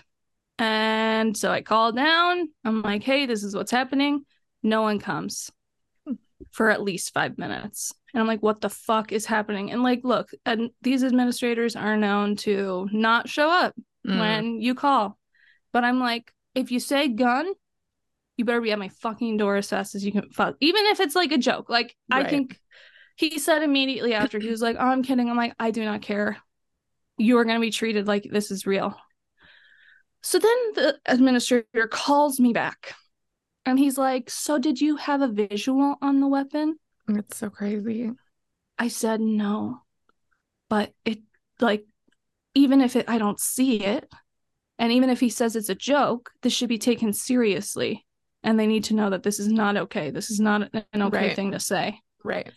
[0.59, 2.49] And so I called down.
[2.65, 4.25] I'm like, "Hey, this is what's happening."
[4.63, 5.51] No one comes
[6.51, 7.93] for at least 5 minutes.
[8.18, 11.95] And I'm like, "What the fuck is happening?" And like, look, and these administrators are
[11.95, 13.76] known to not show up
[14.07, 14.20] Mm.
[14.20, 15.20] when you call.
[15.72, 17.45] But I'm like, if you say gun,
[18.38, 20.32] you better be at my fucking door as fast as you can.
[20.32, 20.55] Fuck.
[20.61, 21.70] Even if it's like a joke.
[21.70, 22.59] Like, I think
[23.18, 25.30] he said immediately after, he was like, oh, I'm kidding.
[25.30, 26.38] I'm like, I do not care.
[27.18, 28.95] You are going to be treated like this is real.
[30.24, 32.95] So then the administrator calls me back
[33.65, 36.80] and he's like, So did you have a visual on the weapon?
[37.07, 38.11] It's so crazy.
[38.77, 39.81] I said no.
[40.69, 41.19] But it
[41.59, 41.85] like
[42.53, 44.07] even if it I don't see it,
[44.77, 48.05] and even if he says it's a joke, this should be taken seriously.
[48.43, 50.11] And they need to know that this is not okay.
[50.11, 51.35] This is not an okay Right.
[51.35, 51.99] thing to say.
[52.23, 52.51] Right.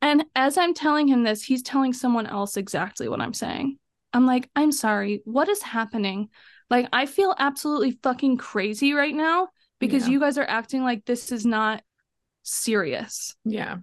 [0.00, 3.78] And as I'm telling him this, he's telling someone else exactly what I'm saying.
[4.12, 6.28] I'm like, I'm sorry, what is happening?
[6.70, 9.48] Like, I feel absolutely fucking crazy right now
[9.78, 10.12] because Yeah.
[10.12, 11.82] you guys are acting like this is not
[12.42, 13.34] serious.
[13.44, 13.78] Yeah.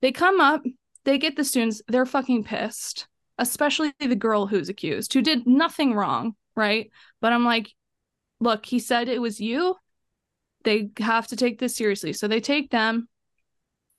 [0.00, 0.62] They come up,
[1.04, 3.06] they get the students, they're fucking pissed,
[3.38, 6.90] especially the girl who's accused, who did nothing wrong, right?
[7.20, 7.72] But I'm like,
[8.40, 9.76] look, he said it was you.
[10.64, 12.12] They have to take this seriously.
[12.12, 13.08] So they take them,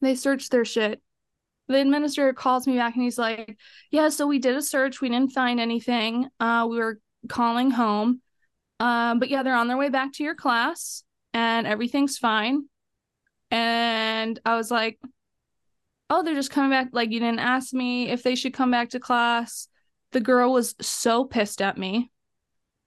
[0.01, 1.01] they search their shit.
[1.67, 3.57] The administrator calls me back and he's like,
[3.91, 5.01] Yeah, so we did a search.
[5.01, 6.27] We didn't find anything.
[6.39, 8.21] Uh, we were calling home.
[8.79, 12.63] Um, but yeah, they're on their way back to your class and everything's fine.
[13.51, 14.99] And I was like,
[16.09, 16.89] oh, they're just coming back.
[16.91, 19.67] Like, you didn't ask me if they should come back to class.
[20.11, 22.11] The girl was so pissed at me.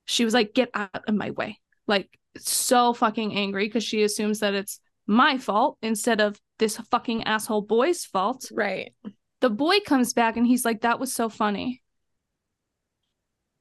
[0.04, 1.60] She was like, get out of my way.
[1.86, 7.24] Like, so fucking angry because she assumes that it's my fault instead of this fucking
[7.24, 8.50] asshole boy's fault.
[8.52, 8.94] Right.
[9.40, 11.82] The boy comes back and he's like, that was so funny.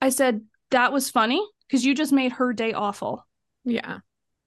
[0.01, 0.41] I said,
[0.72, 3.28] that was funny because you just made her day awful.
[3.66, 3.99] Yeah.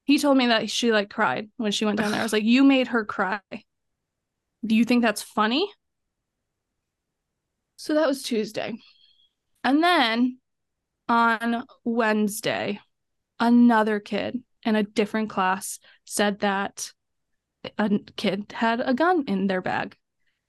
[0.04, 2.20] He told me that she like cried when she went down there.
[2.20, 3.40] I was like, you made her cry.
[4.64, 5.70] Do you think that's funny?
[7.76, 8.74] So that was Tuesday.
[9.62, 10.38] And then
[11.08, 12.80] on Wednesday,
[13.38, 16.92] another kid in a different class said that
[17.78, 19.96] a kid had a gun in their bag.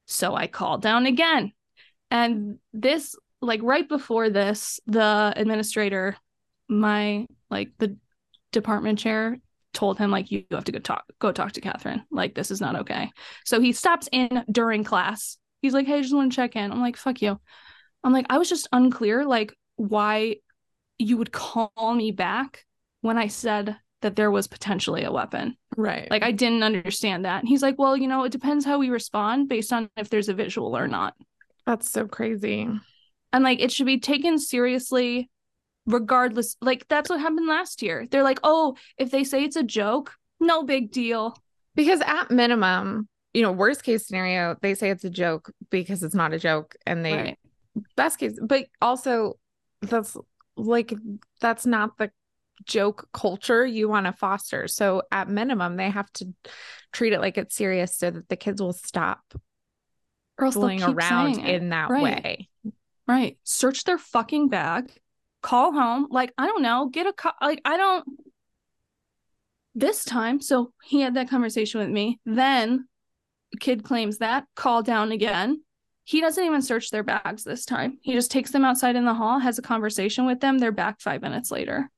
[0.05, 1.51] So I called down again.
[2.11, 6.15] And this, like right before this, the administrator,
[6.67, 7.97] my like the
[8.51, 9.37] department chair
[9.75, 12.03] told him like you have to go talk go talk to Katharine.
[12.11, 13.11] Like this is not okay.
[13.45, 15.37] So he stops in during class.
[15.61, 16.71] He's like, Hey, I just want to check in.
[16.71, 17.39] I'm like, fuck you.
[18.03, 20.37] I'm like, I was just unclear like why
[20.97, 22.65] you would call me back
[23.01, 25.57] when I said that there was potentially a weapon.
[25.77, 26.09] Right.
[26.09, 27.39] Like I didn't understand that.
[27.39, 30.29] And he's like, Well, you know, it depends how we respond based on if there's
[30.29, 31.13] a visual or not.
[31.65, 32.69] that's so crazy.
[33.33, 35.29] And like it should be taken seriously
[35.85, 36.55] regardless.
[36.61, 38.07] Like that's what happened last year.
[38.09, 41.37] They're like, oh, if they say it's a joke, no big deal.
[41.75, 46.15] Because at minimum, you know, worst case scenario, they say it's a joke because it's
[46.15, 46.75] not a joke.
[46.85, 47.37] And they Right.
[47.95, 49.37] best case, but also
[49.81, 50.15] that's
[50.55, 50.93] like
[51.41, 52.11] that's not the
[52.63, 54.67] joke culture you want to foster.
[54.67, 56.33] So at minimum, they have to
[56.93, 59.21] treat it like it's serious so that the kids will stop
[60.37, 62.23] Or else fooling around in that Right.
[62.23, 62.49] way.
[63.07, 63.37] Right.
[63.43, 64.91] Search their fucking bag,
[65.45, 66.07] call home.
[66.09, 68.03] Like, I don't know, get a co- like I don't
[69.75, 70.41] this time.
[70.41, 72.19] So he had that conversation with me.
[72.25, 72.87] Then
[73.59, 75.61] kid claims that, call down again.
[76.03, 77.99] He doesn't even search their bags this time.
[78.01, 80.57] He just takes them outside in the hall, has a conversation with them.
[80.57, 81.89] They're back five minutes later.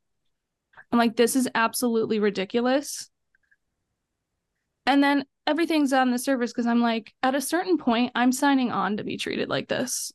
[0.91, 3.09] I'm like, this is absolutely ridiculous.
[4.85, 8.71] And then everything's on the surface because I'm like, at a certain point, I'm signing
[8.71, 10.11] on to be treated like this.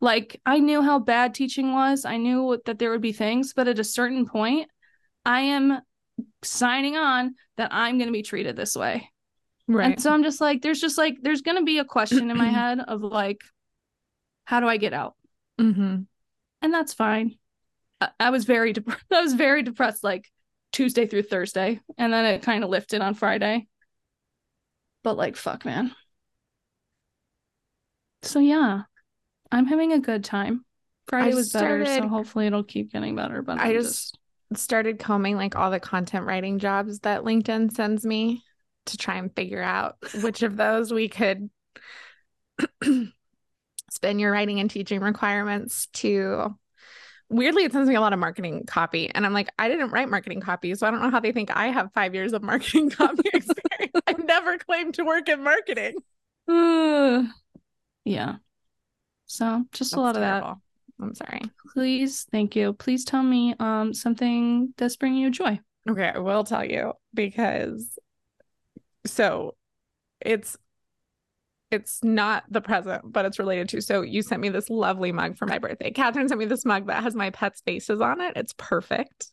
[0.00, 3.68] Like, I knew how bad teaching was, I knew that there would be things, but
[3.68, 4.68] at a certain point,
[5.24, 5.80] I am
[6.42, 9.10] signing on that I'm going to be treated this way.
[9.66, 9.92] Right.
[9.92, 12.36] And so I'm just like, there's just like, there's going to be a question in
[12.36, 13.40] my head of like,
[14.44, 15.14] how do I get out?
[15.60, 16.02] mm-hmm.
[16.62, 17.36] And that's fine.
[18.00, 20.30] I, I was very, dep- I was very depressed like
[20.72, 21.80] Tuesday through Thursday.
[21.96, 23.66] And then it kind of lifted on Friday.
[25.04, 25.94] But like, fuck, man.
[28.22, 28.82] So yeah,
[29.50, 30.64] I'm having a good time.
[31.08, 33.42] Friday I was better, so hopefully it'll keep getting better.
[33.42, 34.18] But I I'm just-
[34.54, 38.42] started combing like all the content writing jobs that LinkedIn sends me
[38.86, 41.50] to try and figure out which of those we could
[43.90, 46.54] spin your writing and teaching requirements to.
[47.30, 49.10] Weirdly, it sends me a lot of marketing copy.
[49.14, 50.74] And I'm like, I didn't write marketing copy.
[50.74, 53.92] So I don't know how they think I have five years of marketing copy experience.
[54.06, 55.96] I've never claimed to work in marketing.
[58.04, 58.36] Yeah.
[59.28, 60.56] So just a That's lot of that.
[61.00, 61.42] I'm sorry.
[61.72, 62.72] Please, thank you.
[62.72, 65.60] Please tell me um something that's bringing you joy.
[65.88, 67.98] Okay, I will tell you because
[69.06, 69.54] so
[70.20, 70.56] it's
[71.70, 73.82] it's not the present, but it's related to.
[73.82, 75.90] So you sent me this lovely mug for my birthday.
[75.90, 78.32] Katharine sent me this mug that has my pet's faces on it.
[78.36, 79.26] It's perfect.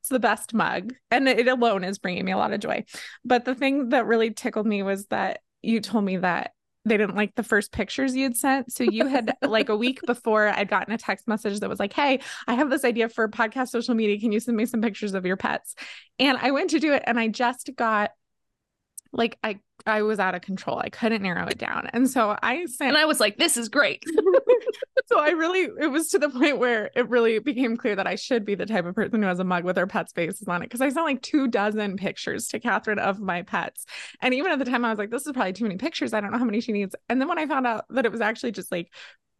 [0.00, 0.92] It's the best mug.
[1.10, 2.84] And it alone is bringing me a lot of joy.
[3.24, 6.52] But the thing that really tickled me was that you told me that
[6.84, 8.72] they didn't like the first pictures you'd sent.
[8.72, 11.92] So you had like a week before I'd gotten a text message that was like,
[11.92, 14.18] Hey, I have this idea for podcast social media.
[14.18, 15.74] Can you send me some pictures of your pets?
[16.18, 18.12] And I went to do it and I just got
[19.12, 20.78] like I I was out of control.
[20.78, 21.88] I couldn't narrow it down.
[21.92, 24.04] And so I sent And I was like, this is great.
[25.06, 28.14] so I really it was to the point where it really became clear that I
[28.14, 30.62] should be the type of person who has a mug with their pets' faces on
[30.62, 30.70] it.
[30.70, 33.86] Cause I sent like two dozen pictures to Katharine of my pets.
[34.20, 36.12] And even at the time I was like, this is probably too many pictures.
[36.12, 36.94] I don't know how many she needs.
[37.08, 38.92] And then when I found out that it was actually just like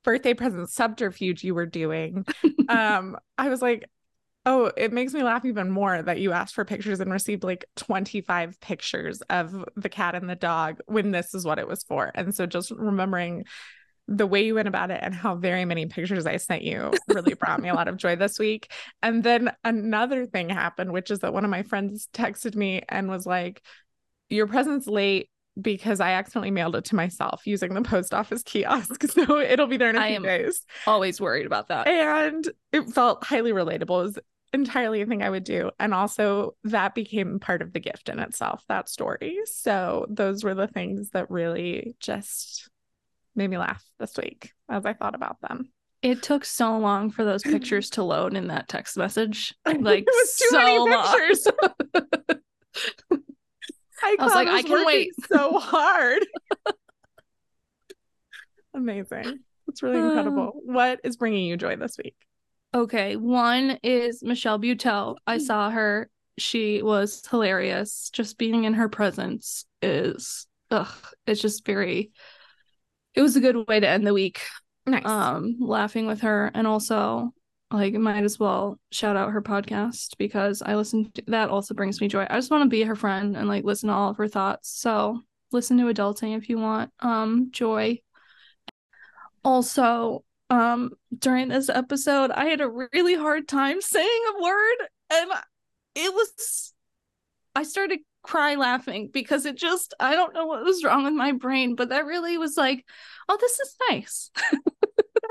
[0.03, 2.25] birthday present subterfuge you were doing,
[2.69, 3.89] um, I was like,
[4.53, 7.67] Oh, it makes me laugh even more that you asked for pictures and received like
[7.77, 12.11] 25 pictures of the cat and the dog when this is what it was for.
[12.17, 13.45] And so just remembering
[14.09, 17.35] the way you went about it and how very many pictures I sent you really
[17.35, 18.73] brought me a lot of joy this week.
[19.05, 23.09] And then another thing happened, which is that one of my friends texted me and
[23.09, 23.63] was like,
[24.31, 25.31] Your present's late
[25.61, 29.05] because I accidentally mailed it to myself using the post office kiosk.
[29.11, 30.65] So it'll be there in a I few days.
[30.87, 31.87] Always worried about that.
[31.87, 33.81] And it felt highly relatable.
[33.81, 34.19] It was
[34.53, 35.71] entirely a thing I would do.
[35.79, 39.39] And also that became part of the gift in itself, that story.
[39.47, 42.69] So those were the things that really just
[43.35, 45.71] made me laugh this week as I thought about them.
[46.03, 49.55] It took so long for those pictures to load in that text message.
[49.67, 51.07] Like it was too so many long.
[51.07, 51.47] pictures.
[54.03, 55.13] I, was like, I can wait.
[55.29, 56.27] so hard.
[58.75, 59.41] Amazing.
[59.69, 60.53] It's really incredible.
[60.65, 62.17] What is bringing you joy this week?
[62.73, 65.17] Okay, one is Michelle Buteau.
[65.27, 66.09] I saw her.
[66.39, 68.11] She was hilarious.
[68.13, 70.89] Just being in her presence is ugh,
[71.27, 72.13] it's just very
[73.15, 74.41] it was a good way to end the week.
[74.87, 75.05] Nice.
[75.05, 77.33] Um laughing with her and also
[77.73, 82.01] like might as well shout out her podcast because I listen to that also brings
[82.01, 82.27] me joy.
[82.31, 84.71] I just want to be her friend and like listen to all of her thoughts.
[84.71, 85.21] So
[85.53, 87.99] listen to adulting if you want um joy.
[89.43, 94.77] Also, um during this episode i had a really hard time saying a word
[95.13, 95.31] and
[95.95, 96.73] it was
[97.55, 101.33] i started cry laughing because it just i don't know what was wrong with my
[101.33, 102.85] brain but that really was like
[103.29, 104.31] oh this is nice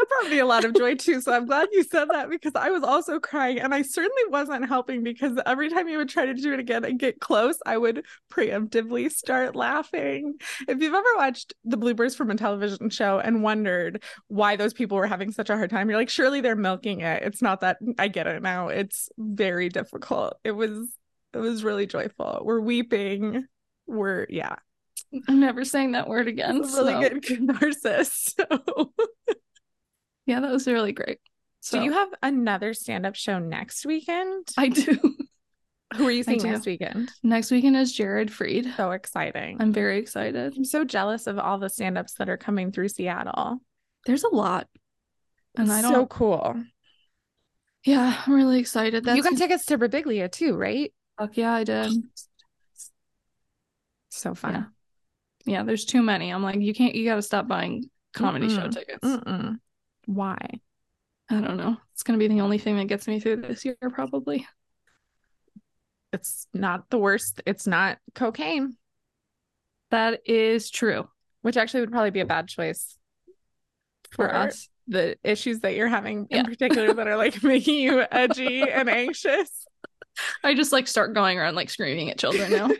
[0.09, 1.21] brought me a lot of joy too.
[1.21, 4.67] So I'm glad you said that because I was also crying and I certainly wasn't
[4.67, 7.77] helping because every time you would try to do it again and get close, I
[7.77, 10.35] would preemptively start laughing.
[10.67, 14.97] If you've ever watched the bloopers from a television show and wondered why those people
[14.97, 17.23] were having such a hard time, you're like, surely they're milking it.
[17.23, 18.69] It's not that I get it now.
[18.69, 20.37] It's very difficult.
[20.43, 20.89] It was
[21.33, 22.41] it was really joyful.
[22.43, 23.45] We're weeping.
[23.85, 24.55] We're yeah.
[25.27, 28.35] i'm never saying that word again It's a really so- good catharsis.
[28.49, 28.91] So
[30.29, 31.19] yeah that was really great
[31.61, 34.47] so Do you have another stand-up show next weekend?
[34.57, 34.97] i do
[35.95, 37.11] Who are you seeing next weekend?
[37.23, 39.57] next weekend is Jared Freid So exciting.
[39.59, 43.57] i'm very excited I'm so jealous of all the stand-ups that are coming through Seattle.
[44.05, 44.67] there's a lot
[45.57, 46.63] and i so don't so cool.
[47.83, 50.93] yeah i'm really excited that's you got tickets to Brabiglia too, right?
[51.17, 51.91] fuck yeah i did
[54.09, 54.67] So fun.
[55.45, 58.71] yeah there's too many i'm like you can't you gotta stop buying comedy show Mm-mm.
[58.73, 59.57] tickets Mm-mm.
[60.05, 60.37] Why?
[61.31, 63.75] i don't know it's gonna be the only thing that gets me through this year
[63.91, 64.47] probably
[66.11, 67.41] It's not the worst.
[67.45, 68.75] It's not cocaine,
[69.91, 71.07] that is true
[71.41, 72.97] which actually would probably be a bad choice
[74.11, 76.43] for us The issues that you're having in Yeah.
[76.43, 79.67] particular that are like making you edgy and anxious.
[80.43, 82.69] i just like start going around like screaming at children now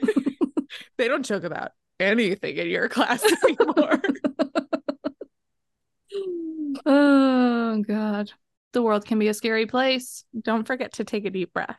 [0.97, 3.98] They don't joke about anything in your class anymore.
[6.85, 8.31] oh god
[8.73, 11.77] the world can be a scary place don't forget to take a deep breath.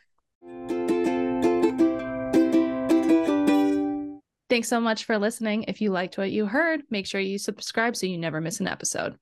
[4.48, 7.96] thanks so much for listening if you liked what you heard make sure you subscribe
[7.96, 9.16] so you never miss an episode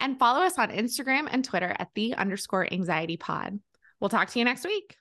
[0.00, 3.58] and follow us on Instagram and Twitter at the underscore anxiety pod.
[4.00, 4.96] We'll talk to you next week.